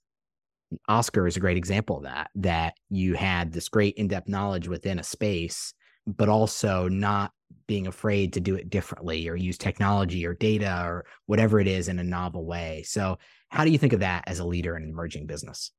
Oscar 0.88 1.26
is 1.26 1.38
a 1.38 1.40
great 1.40 1.58
example 1.58 1.98
of 1.98 2.04
that, 2.04 2.30
that 2.36 2.76
you 2.90 3.16
had 3.16 3.52
this 3.52 3.70
great 3.70 3.96
in 3.96 4.08
depth 4.08 4.28
knowledge 4.28 4.68
within 4.68 5.00
a 5.00 5.04
space, 5.04 5.74
but 6.18 6.30
also 6.30 6.88
not 6.88 7.32
being 7.68 7.88
afraid 7.88 8.34
to 8.34 8.40
do 8.40 8.56
it 8.56 8.70
differently 8.70 9.28
or 9.30 9.36
use 9.36 9.58
technology 9.58 10.26
or 10.26 10.34
data 10.34 10.82
or 10.84 11.06
whatever 11.28 11.60
it 11.60 11.68
is 11.68 11.88
in 11.88 12.00
a 12.00 12.04
novel 12.04 12.46
way. 12.46 12.84
So, 12.86 13.20
how 13.50 13.64
do 13.64 13.72
you 13.72 13.78
think 13.78 13.94
of 13.94 14.00
that 14.02 14.24
as 14.28 14.40
a 14.40 14.46
leader 14.46 14.76
in 14.76 14.84
an 14.84 14.90
emerging 14.90 15.28
business? 15.28 15.72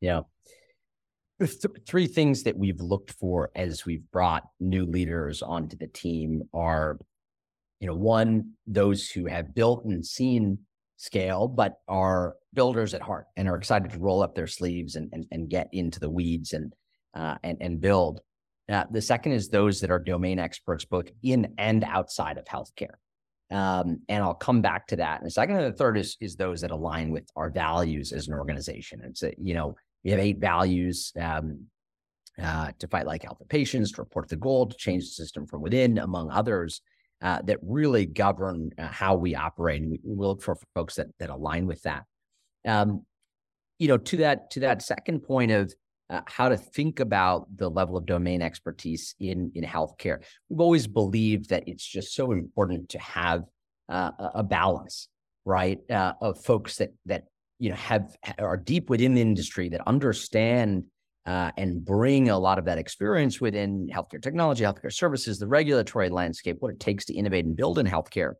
Yeah. 0.00 0.22
Th- 1.40 1.64
three 1.86 2.08
things 2.08 2.42
that 2.42 2.58
we've 2.58 2.80
looked 2.80 3.12
for 3.12 3.50
as 3.54 3.86
we've 3.86 4.08
brought 4.10 4.44
new 4.58 4.84
leaders 4.84 5.40
onto 5.42 5.76
the 5.76 5.86
team 5.86 6.42
are, 6.52 6.98
you 7.78 7.86
know, 7.86 7.94
one, 7.94 8.54
those 8.66 9.08
who 9.08 9.26
have 9.26 9.54
built 9.54 9.84
and 9.84 10.04
seen 10.04 10.58
scale, 10.96 11.46
but 11.46 11.74
are 11.86 12.34
builders 12.52 12.94
at 12.94 13.02
heart 13.02 13.26
and 13.36 13.48
are 13.48 13.56
excited 13.56 13.92
to 13.92 13.98
roll 14.00 14.22
up 14.22 14.34
their 14.34 14.48
sleeves 14.48 14.96
and 14.96 15.08
and, 15.12 15.26
and 15.30 15.48
get 15.48 15.68
into 15.72 16.00
the 16.00 16.10
weeds 16.10 16.52
and 16.52 16.72
uh, 17.14 17.36
and 17.44 17.58
and 17.60 17.80
build. 17.80 18.20
Uh, 18.68 18.84
the 18.90 19.00
second 19.00 19.32
is 19.32 19.48
those 19.48 19.80
that 19.80 19.90
are 19.90 19.98
domain 19.98 20.38
experts 20.38 20.84
both 20.84 21.08
in 21.22 21.54
and 21.58 21.84
outside 21.84 22.36
of 22.36 22.44
healthcare. 22.44 22.96
Um, 23.50 24.02
and 24.10 24.22
I'll 24.22 24.34
come 24.34 24.60
back 24.60 24.86
to 24.88 24.96
that. 24.96 25.20
And 25.20 25.26
the 25.26 25.30
second 25.30 25.56
and 25.56 25.72
the 25.72 25.76
third 25.76 25.96
is 25.96 26.16
is 26.20 26.36
those 26.36 26.60
that 26.60 26.70
align 26.70 27.10
with 27.10 27.26
our 27.34 27.48
values 27.48 28.12
as 28.12 28.28
an 28.28 28.34
organization. 28.34 29.00
It's 29.04 29.22
a, 29.22 29.32
you 29.38 29.54
know 29.54 29.74
we 30.04 30.10
have 30.10 30.20
eight 30.20 30.38
values 30.38 31.12
um, 31.20 31.64
uh, 32.42 32.70
to 32.78 32.86
fight 32.88 33.06
like 33.06 33.24
health 33.24 33.40
of 33.40 33.48
patients, 33.48 33.92
to 33.92 34.02
report 34.02 34.28
the 34.28 34.36
goal, 34.36 34.66
to 34.66 34.76
change 34.76 35.04
the 35.04 35.10
system 35.10 35.46
from 35.46 35.62
within, 35.62 35.98
among 35.98 36.30
others 36.30 36.82
uh, 37.22 37.42
that 37.42 37.58
really 37.62 38.06
govern 38.06 38.70
uh, 38.78 38.86
how 38.86 39.16
we 39.16 39.34
operate. 39.34 39.82
And 39.82 39.90
we, 39.90 40.00
we, 40.04 40.14
look 40.14 40.42
for 40.42 40.56
folks 40.74 40.96
that 40.96 41.08
that 41.18 41.30
align 41.30 41.66
with 41.66 41.82
that. 41.82 42.04
Um, 42.66 43.04
you 43.78 43.88
know, 43.88 43.96
to 43.96 44.16
that 44.18 44.50
to 44.52 44.60
that 44.60 44.82
second 44.82 45.20
point 45.20 45.50
of 45.50 45.72
uh, 46.10 46.20
how 46.26 46.48
to 46.48 46.56
think 46.56 47.00
about 47.00 47.46
the 47.56 47.68
level 47.68 47.96
of 47.96 48.06
domain 48.06 48.42
expertise 48.42 49.14
in 49.20 49.52
in 49.54 49.64
healthcare. 49.64 50.22
We've 50.48 50.60
always 50.60 50.86
believed 50.86 51.50
that 51.50 51.64
it's 51.66 51.86
just 51.86 52.14
so 52.14 52.32
important 52.32 52.90
to 52.90 52.98
have 52.98 53.44
uh, 53.88 54.10
a 54.34 54.42
balance, 54.42 55.08
right, 55.44 55.78
uh, 55.90 56.14
of 56.20 56.42
folks 56.42 56.76
that 56.76 56.90
that 57.06 57.24
you 57.58 57.70
know 57.70 57.76
have 57.76 58.16
are 58.38 58.56
deep 58.56 58.90
within 58.90 59.14
the 59.14 59.20
industry 59.20 59.68
that 59.70 59.86
understand 59.86 60.84
uh, 61.26 61.50
and 61.58 61.84
bring 61.84 62.30
a 62.30 62.38
lot 62.38 62.58
of 62.58 62.64
that 62.64 62.78
experience 62.78 63.38
within 63.38 63.86
healthcare 63.92 64.22
technology, 64.22 64.64
healthcare 64.64 64.92
services, 64.92 65.38
the 65.38 65.46
regulatory 65.46 66.08
landscape, 66.08 66.56
what 66.60 66.72
it 66.72 66.80
takes 66.80 67.04
to 67.04 67.12
innovate 67.12 67.44
and 67.44 67.54
build 67.54 67.78
in 67.78 67.84
healthcare, 67.84 68.32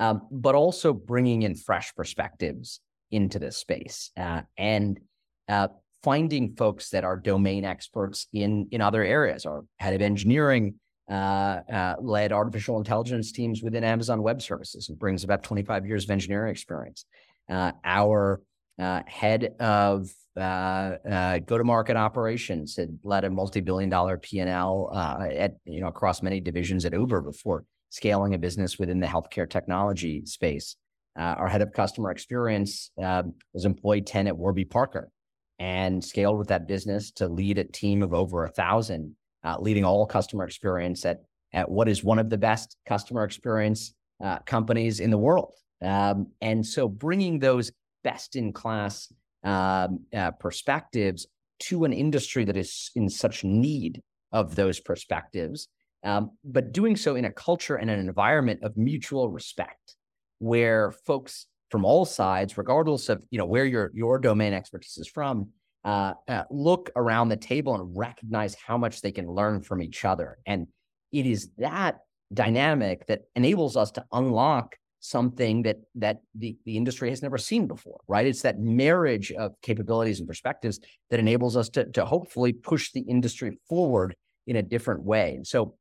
um, 0.00 0.20
but 0.30 0.54
also 0.54 0.92
bringing 0.92 1.42
in 1.42 1.54
fresh 1.54 1.94
perspectives 1.94 2.80
into 3.10 3.38
this 3.38 3.56
space 3.56 4.10
uh, 4.18 4.42
and 4.58 5.00
uh, 5.48 5.68
finding 6.06 6.54
folks 6.54 6.90
that 6.90 7.02
are 7.02 7.16
domain 7.16 7.64
experts 7.64 8.28
in 8.32 8.68
in 8.70 8.80
other 8.80 9.02
areas. 9.02 9.44
Our 9.44 9.64
head 9.78 9.92
of 9.92 10.00
engineering 10.00 10.76
uh, 11.10 11.62
uh, 11.78 11.94
led 12.00 12.30
artificial 12.30 12.78
intelligence 12.78 13.32
teams 13.32 13.60
within 13.60 13.82
Amazon 13.82 14.22
Web 14.22 14.40
Services 14.40 14.88
and 14.88 14.96
brings 14.96 15.24
about 15.24 15.42
25 15.42 15.84
years 15.84 16.04
of 16.04 16.10
engineering 16.10 16.52
experience. 16.52 17.06
Uh, 17.50 17.72
our 17.84 18.40
head 18.78 19.54
of 19.58 20.08
uh, 20.36 20.40
uh, 20.40 21.38
go-to-market 21.40 21.96
operations 21.96 22.76
had 22.76 22.96
led 23.02 23.24
a 23.24 23.30
multi-billion-dollar 23.30 24.18
P&L 24.18 24.90
uh, 24.92 25.26
at 25.32 25.56
you 25.64 25.80
know 25.80 25.88
across 25.88 26.22
many 26.22 26.40
divisions 26.40 26.84
at 26.84 26.92
Uber 26.92 27.20
before 27.20 27.64
scaling 27.90 28.32
a 28.34 28.38
business 28.38 28.78
within 28.78 29.00
the 29.00 29.08
healthcare 29.08 29.48
technology 29.50 30.24
space. 30.24 30.76
Uh, 31.18 31.34
our 31.40 31.48
head 31.48 31.62
of 31.62 31.72
customer 31.72 32.12
experience 32.12 32.92
um, 33.02 33.34
was 33.52 33.64
employed 33.64 34.06
10 34.06 34.28
at 34.28 34.36
Warby 34.36 34.66
Parker 34.66 35.10
and 35.58 36.04
scaled 36.04 36.38
with 36.38 36.48
that 36.48 36.68
business 36.68 37.10
to 37.12 37.28
lead 37.28 37.58
a 37.58 37.64
team 37.64 38.02
of 38.02 38.12
over 38.12 38.44
a 38.44 38.50
thousand, 38.50 39.16
uh, 39.44 39.56
leading 39.58 39.84
all 39.84 40.06
customer 40.06 40.44
experience 40.44 41.04
at 41.04 41.22
at 41.52 41.70
what 41.70 41.88
is 41.88 42.04
one 42.04 42.18
of 42.18 42.28
the 42.28 42.38
best 42.38 42.76
customer 42.86 43.24
experience 43.24 43.94
uh, 44.22 44.38
companies 44.40 45.00
in 45.00 45.10
the 45.10 45.18
world. 45.18 45.54
Um, 45.82 46.28
and 46.40 46.64
so, 46.64 46.88
bringing 46.88 47.38
those 47.38 47.70
best-in-class 48.04 49.12
um, 49.44 50.00
uh, 50.14 50.30
perspectives 50.32 51.26
to 51.58 51.84
an 51.84 51.92
industry 51.92 52.44
that 52.44 52.56
is 52.56 52.90
in 52.94 53.08
such 53.08 53.44
need 53.44 54.02
of 54.32 54.54
those 54.54 54.80
perspectives, 54.80 55.68
um, 56.04 56.30
but 56.44 56.72
doing 56.72 56.96
so 56.96 57.14
in 57.16 57.24
a 57.24 57.32
culture 57.32 57.76
and 57.76 57.90
an 57.90 57.98
environment 57.98 58.60
of 58.62 58.76
mutual 58.76 59.30
respect, 59.30 59.96
where 60.38 60.92
folks 60.92 61.46
from 61.76 61.84
all 61.84 62.06
sides, 62.06 62.56
regardless 62.56 63.10
of 63.10 63.22
you 63.28 63.36
know 63.36 63.44
where 63.44 63.66
your 63.66 63.90
your 63.92 64.18
domain 64.18 64.54
expertise 64.54 64.96
is 64.96 65.06
from, 65.06 65.50
uh, 65.84 66.14
uh, 66.26 66.44
look 66.50 66.88
around 66.96 67.28
the 67.28 67.36
table 67.36 67.74
and 67.74 67.94
recognize 67.94 68.54
how 68.54 68.78
much 68.78 69.02
they 69.02 69.12
can 69.12 69.30
learn 69.30 69.60
from 69.60 69.82
each 69.82 70.06
other. 70.06 70.38
And 70.46 70.68
it 71.12 71.26
is 71.26 71.50
that 71.58 71.98
dynamic 72.32 73.06
that 73.08 73.24
enables 73.34 73.76
us 73.76 73.90
to 73.90 74.06
unlock 74.10 74.74
something 75.00 75.64
that 75.64 75.76
that 75.96 76.22
the, 76.34 76.56
the 76.64 76.78
industry 76.78 77.10
has 77.10 77.20
never 77.20 77.36
seen 77.36 77.66
before, 77.66 78.00
right? 78.08 78.26
It's 78.26 78.40
that 78.40 78.58
marriage 78.58 79.30
of 79.32 79.52
capabilities 79.60 80.18
and 80.18 80.26
perspectives 80.26 80.80
that 81.10 81.20
enables 81.20 81.58
us 81.58 81.68
to, 81.68 81.84
to 81.92 82.06
hopefully 82.06 82.54
push 82.54 82.92
the 82.92 83.02
industry 83.02 83.58
forward 83.68 84.16
in 84.46 84.56
a 84.56 84.62
different 84.62 85.02
way. 85.02 85.34
And 85.34 85.46
so 85.46 85.74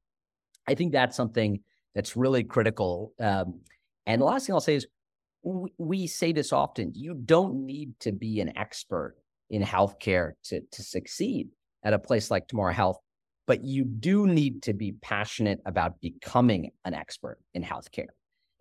I 0.67 0.75
think 0.75 0.91
that's 0.91 1.15
something 1.15 1.62
that's 1.93 2.17
really 2.17 2.43
critical. 2.43 3.13
Um, 3.17 3.62
and 4.05 4.21
the 4.21 4.25
last 4.25 4.45
thing 4.45 4.55
I'll 4.55 4.60
say 4.60 4.75
is 4.75 4.88
we, 5.45 6.08
say 6.08 6.31
this 6.31 6.51
often, 6.51 6.91
you 6.95 7.13
don't 7.13 7.65
need 7.65 7.99
to 7.99 8.12
be 8.12 8.41
an 8.41 8.58
expert 8.58 9.15
in 9.49 9.62
healthcare 9.62 10.31
to, 10.45 10.62
to 10.71 10.84
succeed 10.84 11.49
at 11.84 11.93
a 11.93 11.99
place 11.99 12.31
like 12.31 12.47
Tomorrow 12.47 12.73
Health, 12.73 12.97
but 13.45 13.63
you 13.63 13.86
do 13.86 14.25
need 14.25 14.63
to 14.63 14.73
be 14.73 14.93
passionate 15.01 15.60
about 15.65 16.01
becoming 16.01 16.71
an 16.84 16.95
expert 16.95 17.38
in 17.53 17.63
healthcare 17.63 18.08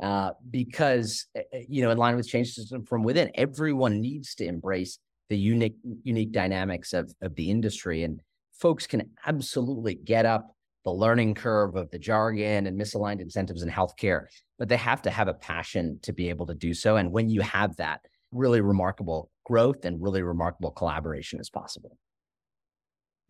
uh, 0.02 0.32
because 0.50 1.26
eh, 1.34 1.42
eh, 1.52 1.64
you 1.68 1.82
know, 1.82 1.90
in 1.90 1.98
line 1.98 2.16
with 2.16 2.28
change 2.28 2.52
system 2.52 2.84
from 2.84 3.02
within, 3.02 3.30
everyone 3.34 4.00
needs 4.00 4.34
to 4.34 4.44
embrace 4.44 4.98
the 5.30 5.38
unique 5.38 5.76
unique 6.02 6.32
dynamics 6.32 6.92
of 6.92 7.10
of 7.22 7.34
the 7.34 7.50
industry, 7.50 8.02
and 8.02 8.20
folks 8.52 8.86
can 8.86 9.10
absolutely 9.26 9.94
get 9.94 10.26
up 10.26 10.54
the 10.84 10.92
learning 10.92 11.34
curve 11.34 11.76
of 11.76 11.90
the 11.90 11.98
jargon 11.98 12.66
and 12.66 12.80
misaligned 12.80 13.20
incentives 13.20 13.62
in 13.62 13.70
healthcare, 13.70 14.26
but 14.58 14.68
they 14.68 14.76
have 14.76 15.02
to 15.02 15.10
have 15.10 15.28
a 15.28 15.34
passion 15.34 15.98
to 16.02 16.12
be 16.12 16.28
able 16.28 16.46
to 16.46 16.54
do 16.54 16.74
so. 16.74 16.96
And 16.96 17.10
when 17.10 17.28
you 17.28 17.40
have 17.40 17.76
that, 17.76 18.00
really 18.32 18.60
remarkable 18.60 19.30
growth 19.44 19.84
and 19.84 20.02
really 20.02 20.22
remarkable 20.22 20.70
collaboration 20.70 21.40
is 21.40 21.50
possible. 21.50 21.96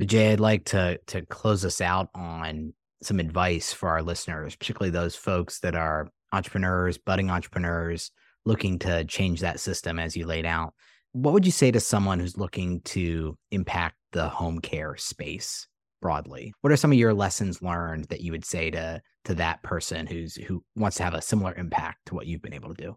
Jay, 0.05 0.33
I'd 0.33 0.40
like 0.40 0.64
to 0.67 0.99
to 1.07 1.23
close 1.27 1.64
us 1.64 1.81
out 1.81 2.09
on 2.14 2.73
some 3.03 3.21
advice 3.21 3.73
for 3.73 3.90
our 3.90 4.03
listeners, 4.03 4.57
particularly 4.57 4.90
those 4.90 5.14
folks 5.14 5.61
that 5.61 5.77
are 5.77 6.09
entrepreneurs, 6.33 6.99
budding 6.99 7.31
entrepreneurs 7.31 8.11
looking 8.45 8.79
to 8.81 9.05
change 9.05 9.40
that 9.40 9.61
system 9.61 9.99
as 9.99 10.17
you 10.17 10.27
laid 10.27 10.47
out. 10.47 10.75
What 11.12 11.33
would 11.33 11.47
you 11.47 11.53
say 11.53 11.71
to 11.71 11.81
someone 11.81 12.19
who's 12.19 12.37
looking 12.37 12.81
to 12.81 13.38
impact 13.53 13.97
the 14.12 14.29
home 14.29 14.59
care 14.59 14.97
space 14.97 15.69
broadly? 16.05 16.53
What 16.61 16.73
are 16.73 16.77
some 16.77 16.93
of 16.93 16.99
your 16.99 17.14
lessons 17.14 17.62
learned 17.62 18.05
that 18.11 18.21
you 18.21 18.31
would 18.33 18.45
say 18.45 18.71
to 18.71 19.01
to 19.25 19.35
that 19.37 19.62
person 19.62 20.07
who's 20.07 20.37
who 20.37 20.62
wants 20.77 20.99
to 20.99 21.03
have 21.03 21.14
a 21.14 21.23
similar 21.23 21.55
impact 21.55 22.07
to 22.07 22.14
what 22.14 22.27
you've 22.27 22.43
been 22.43 22.53
able 22.53 22.75
to 22.75 22.83
do? 22.83 22.97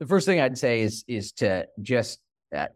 the 0.00 0.06
first 0.06 0.26
thing 0.26 0.40
I'd 0.40 0.58
say 0.58 0.80
is 0.80 1.04
is 1.08 1.32
to 1.32 1.66
just 1.80 2.20
uh, 2.54 2.66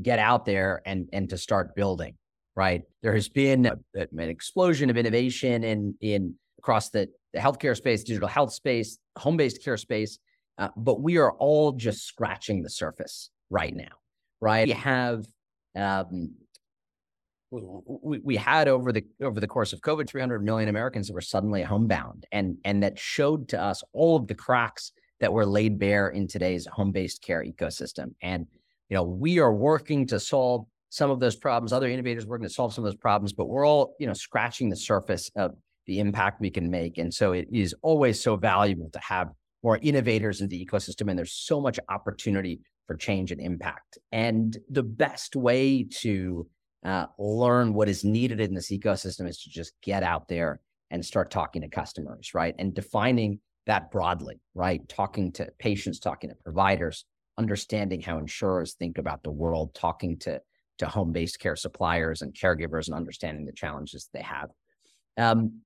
get 0.00 0.18
out 0.18 0.44
there 0.44 0.82
and 0.84 1.08
and 1.12 1.28
to 1.30 1.38
start 1.38 1.74
building. 1.74 2.16
Right, 2.54 2.82
there 3.02 3.14
has 3.14 3.30
been 3.30 3.64
a, 3.64 3.76
an 3.94 4.28
explosion 4.28 4.90
of 4.90 4.98
innovation 4.98 5.64
in 5.64 5.94
in 6.00 6.34
across 6.58 6.90
the, 6.90 7.08
the 7.32 7.40
healthcare 7.40 7.76
space, 7.76 8.04
digital 8.04 8.28
health 8.28 8.52
space, 8.52 8.98
home 9.16 9.38
based 9.38 9.64
care 9.64 9.78
space, 9.78 10.18
uh, 10.58 10.68
but 10.76 11.00
we 11.00 11.16
are 11.16 11.32
all 11.32 11.72
just 11.72 12.04
scratching 12.06 12.62
the 12.62 12.68
surface 12.68 13.30
right 13.48 13.74
now. 13.74 13.96
Right, 14.40 14.68
we 14.68 14.74
have. 14.74 15.24
Um, 15.74 16.34
we, 17.52 18.18
we 18.20 18.36
had 18.36 18.66
over 18.66 18.92
the 18.92 19.04
over 19.22 19.38
the 19.38 19.46
course 19.46 19.72
of 19.72 19.80
COVID, 19.80 20.08
300 20.08 20.42
million 20.42 20.68
Americans 20.68 21.08
that 21.08 21.14
were 21.14 21.20
suddenly 21.20 21.62
homebound, 21.62 22.26
and 22.32 22.56
and 22.64 22.82
that 22.82 22.98
showed 22.98 23.48
to 23.50 23.60
us 23.60 23.82
all 23.92 24.16
of 24.16 24.26
the 24.26 24.34
cracks 24.34 24.92
that 25.20 25.32
were 25.32 25.46
laid 25.46 25.78
bare 25.78 26.08
in 26.08 26.26
today's 26.26 26.66
home-based 26.66 27.22
care 27.22 27.44
ecosystem. 27.44 28.14
And 28.22 28.46
you 28.88 28.96
know, 28.96 29.04
we 29.04 29.38
are 29.38 29.52
working 29.52 30.06
to 30.08 30.18
solve 30.18 30.66
some 30.88 31.10
of 31.10 31.20
those 31.20 31.36
problems. 31.36 31.72
Other 31.72 31.88
innovators 31.88 32.26
working 32.26 32.48
to 32.48 32.52
solve 32.52 32.72
some 32.72 32.84
of 32.84 32.90
those 32.90 32.98
problems, 32.98 33.32
but 33.32 33.46
we're 33.46 33.66
all 33.66 33.96
you 33.98 34.06
know 34.06 34.14
scratching 34.14 34.70
the 34.70 34.76
surface 34.76 35.30
of 35.36 35.52
the 35.86 35.98
impact 35.98 36.40
we 36.40 36.50
can 36.50 36.70
make. 36.70 36.96
And 36.96 37.12
so 37.12 37.32
it 37.32 37.48
is 37.52 37.74
always 37.82 38.20
so 38.20 38.36
valuable 38.36 38.88
to 38.92 39.00
have 39.00 39.28
more 39.62 39.78
innovators 39.82 40.40
in 40.40 40.48
the 40.48 40.64
ecosystem, 40.64 41.08
and 41.10 41.18
there's 41.18 41.32
so 41.32 41.60
much 41.60 41.78
opportunity 41.88 42.60
for 42.86 42.96
change 42.96 43.30
and 43.30 43.40
impact. 43.40 43.98
And 44.10 44.56
the 44.68 44.82
best 44.82 45.36
way 45.36 45.86
to 46.00 46.46
uh, 46.84 47.06
learn 47.18 47.74
what 47.74 47.88
is 47.88 48.04
needed 48.04 48.40
in 48.40 48.54
this 48.54 48.70
ecosystem 48.70 49.28
is 49.28 49.40
to 49.42 49.50
just 49.50 49.72
get 49.82 50.02
out 50.02 50.28
there 50.28 50.60
and 50.90 51.04
start 51.04 51.30
talking 51.30 51.62
to 51.62 51.68
customers, 51.68 52.34
right? 52.34 52.54
And 52.58 52.74
defining 52.74 53.40
that 53.66 53.90
broadly, 53.90 54.40
right? 54.54 54.86
Talking 54.88 55.32
to 55.32 55.48
patients, 55.58 55.98
talking 55.98 56.30
to 56.30 56.36
providers, 56.36 57.04
understanding 57.38 58.00
how 58.00 58.18
insurers 58.18 58.74
think 58.74 58.98
about 58.98 59.22
the 59.22 59.30
world, 59.30 59.74
talking 59.74 60.18
to 60.20 60.40
to 60.78 60.86
home-based 60.86 61.38
care 61.38 61.54
suppliers 61.54 62.22
and 62.22 62.34
caregivers, 62.34 62.88
and 62.88 62.96
understanding 62.96 63.44
the 63.44 63.52
challenges 63.52 64.08
they 64.12 64.22
have. 64.22 64.50
Um, 65.16 65.60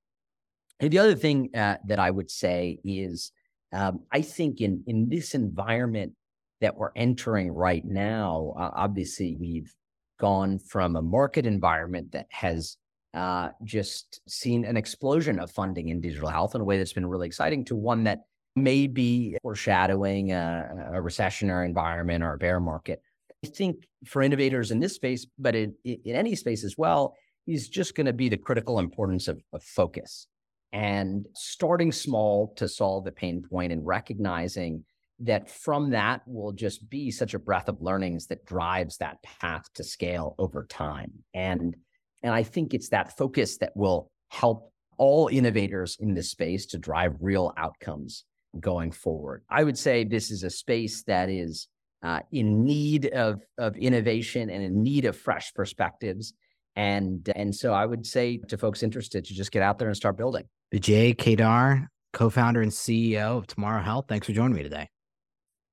and 0.80 0.90
the 0.90 0.98
other 0.98 1.14
thing 1.14 1.50
uh, 1.54 1.76
that 1.86 1.98
I 1.98 2.10
would 2.10 2.30
say 2.30 2.80
is, 2.84 3.32
um, 3.72 4.00
I 4.12 4.20
think 4.20 4.60
in 4.60 4.82
in 4.86 5.08
this 5.08 5.34
environment 5.34 6.12
that 6.60 6.76
we're 6.76 6.90
entering 6.96 7.50
right 7.50 7.84
now, 7.84 8.54
uh, 8.58 8.70
obviously 8.74 9.36
we've 9.40 9.74
gone 10.18 10.58
from 10.58 10.96
a 10.96 11.02
market 11.02 11.46
environment 11.46 12.12
that 12.12 12.26
has 12.30 12.76
uh, 13.14 13.50
just 13.64 14.20
seen 14.28 14.64
an 14.64 14.76
explosion 14.76 15.38
of 15.38 15.50
funding 15.50 15.88
in 15.88 16.00
digital 16.00 16.28
health 16.28 16.54
in 16.54 16.60
a 16.60 16.64
way 16.64 16.78
that's 16.78 16.92
been 16.92 17.06
really 17.06 17.26
exciting 17.26 17.64
to 17.64 17.74
one 17.74 18.04
that 18.04 18.20
may 18.54 18.86
be 18.86 19.36
foreshadowing 19.42 20.32
a, 20.32 20.92
a 20.94 21.00
recessionary 21.00 21.66
environment 21.66 22.24
or 22.24 22.34
a 22.34 22.38
bear 22.38 22.60
market. 22.60 23.00
I 23.44 23.48
think 23.48 23.86
for 24.04 24.22
innovators 24.22 24.70
in 24.70 24.80
this 24.80 24.94
space, 24.94 25.26
but 25.38 25.54
in, 25.54 25.74
in 25.84 26.14
any 26.16 26.34
space 26.34 26.64
as 26.64 26.76
well, 26.76 27.14
is 27.46 27.68
just 27.68 27.94
going 27.94 28.06
to 28.06 28.12
be 28.12 28.28
the 28.28 28.36
critical 28.36 28.78
importance 28.78 29.28
of, 29.28 29.40
of 29.52 29.62
focus 29.62 30.26
and 30.72 31.26
starting 31.34 31.92
small 31.92 32.52
to 32.56 32.68
solve 32.68 33.04
the 33.04 33.12
pain 33.12 33.42
point 33.42 33.72
and 33.72 33.86
recognizing 33.86 34.84
that 35.20 35.50
from 35.50 35.90
that 35.90 36.22
will 36.26 36.52
just 36.52 36.88
be 36.90 37.10
such 37.10 37.34
a 37.34 37.38
breath 37.38 37.68
of 37.68 37.80
learnings 37.80 38.26
that 38.26 38.44
drives 38.44 38.98
that 38.98 39.22
path 39.22 39.64
to 39.74 39.84
scale 39.84 40.34
over 40.38 40.66
time. 40.68 41.12
And, 41.34 41.74
and 42.22 42.34
I 42.34 42.42
think 42.42 42.74
it's 42.74 42.90
that 42.90 43.16
focus 43.16 43.58
that 43.58 43.72
will 43.74 44.10
help 44.28 44.72
all 44.98 45.28
innovators 45.28 45.96
in 46.00 46.14
this 46.14 46.30
space 46.30 46.66
to 46.66 46.78
drive 46.78 47.16
real 47.20 47.52
outcomes 47.56 48.24
going 48.60 48.90
forward. 48.90 49.42
I 49.48 49.64
would 49.64 49.78
say 49.78 50.04
this 50.04 50.30
is 50.30 50.42
a 50.42 50.50
space 50.50 51.02
that 51.04 51.28
is 51.28 51.68
uh, 52.02 52.20
in 52.32 52.64
need 52.64 53.06
of, 53.06 53.42
of 53.58 53.76
innovation 53.76 54.50
and 54.50 54.62
in 54.62 54.82
need 54.82 55.04
of 55.04 55.16
fresh 55.16 55.52
perspectives. 55.54 56.34
And, 56.76 57.28
and 57.34 57.54
so 57.54 57.72
I 57.72 57.86
would 57.86 58.06
say 58.06 58.38
to 58.48 58.58
folks 58.58 58.82
interested 58.82 59.24
to 59.24 59.34
just 59.34 59.50
get 59.50 59.62
out 59.62 59.78
there 59.78 59.88
and 59.88 59.96
start 59.96 60.16
building. 60.16 60.44
Vijay 60.74 61.16
Kedar, 61.16 61.88
co-founder 62.12 62.60
and 62.60 62.70
CEO 62.70 63.38
of 63.38 63.46
Tomorrow 63.46 63.82
Health. 63.82 64.06
Thanks 64.08 64.26
for 64.26 64.32
joining 64.32 64.56
me 64.56 64.62
today. 64.62 64.88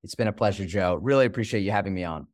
It's 0.04 0.16
been 0.16 0.28
a 0.28 0.34
pleasure, 0.34 0.66
Joe. 0.66 0.96
Really 0.96 1.26
appreciate 1.26 1.62
you 1.62 1.72
having 1.72 1.94
me 1.94 2.04
on. 2.04 2.28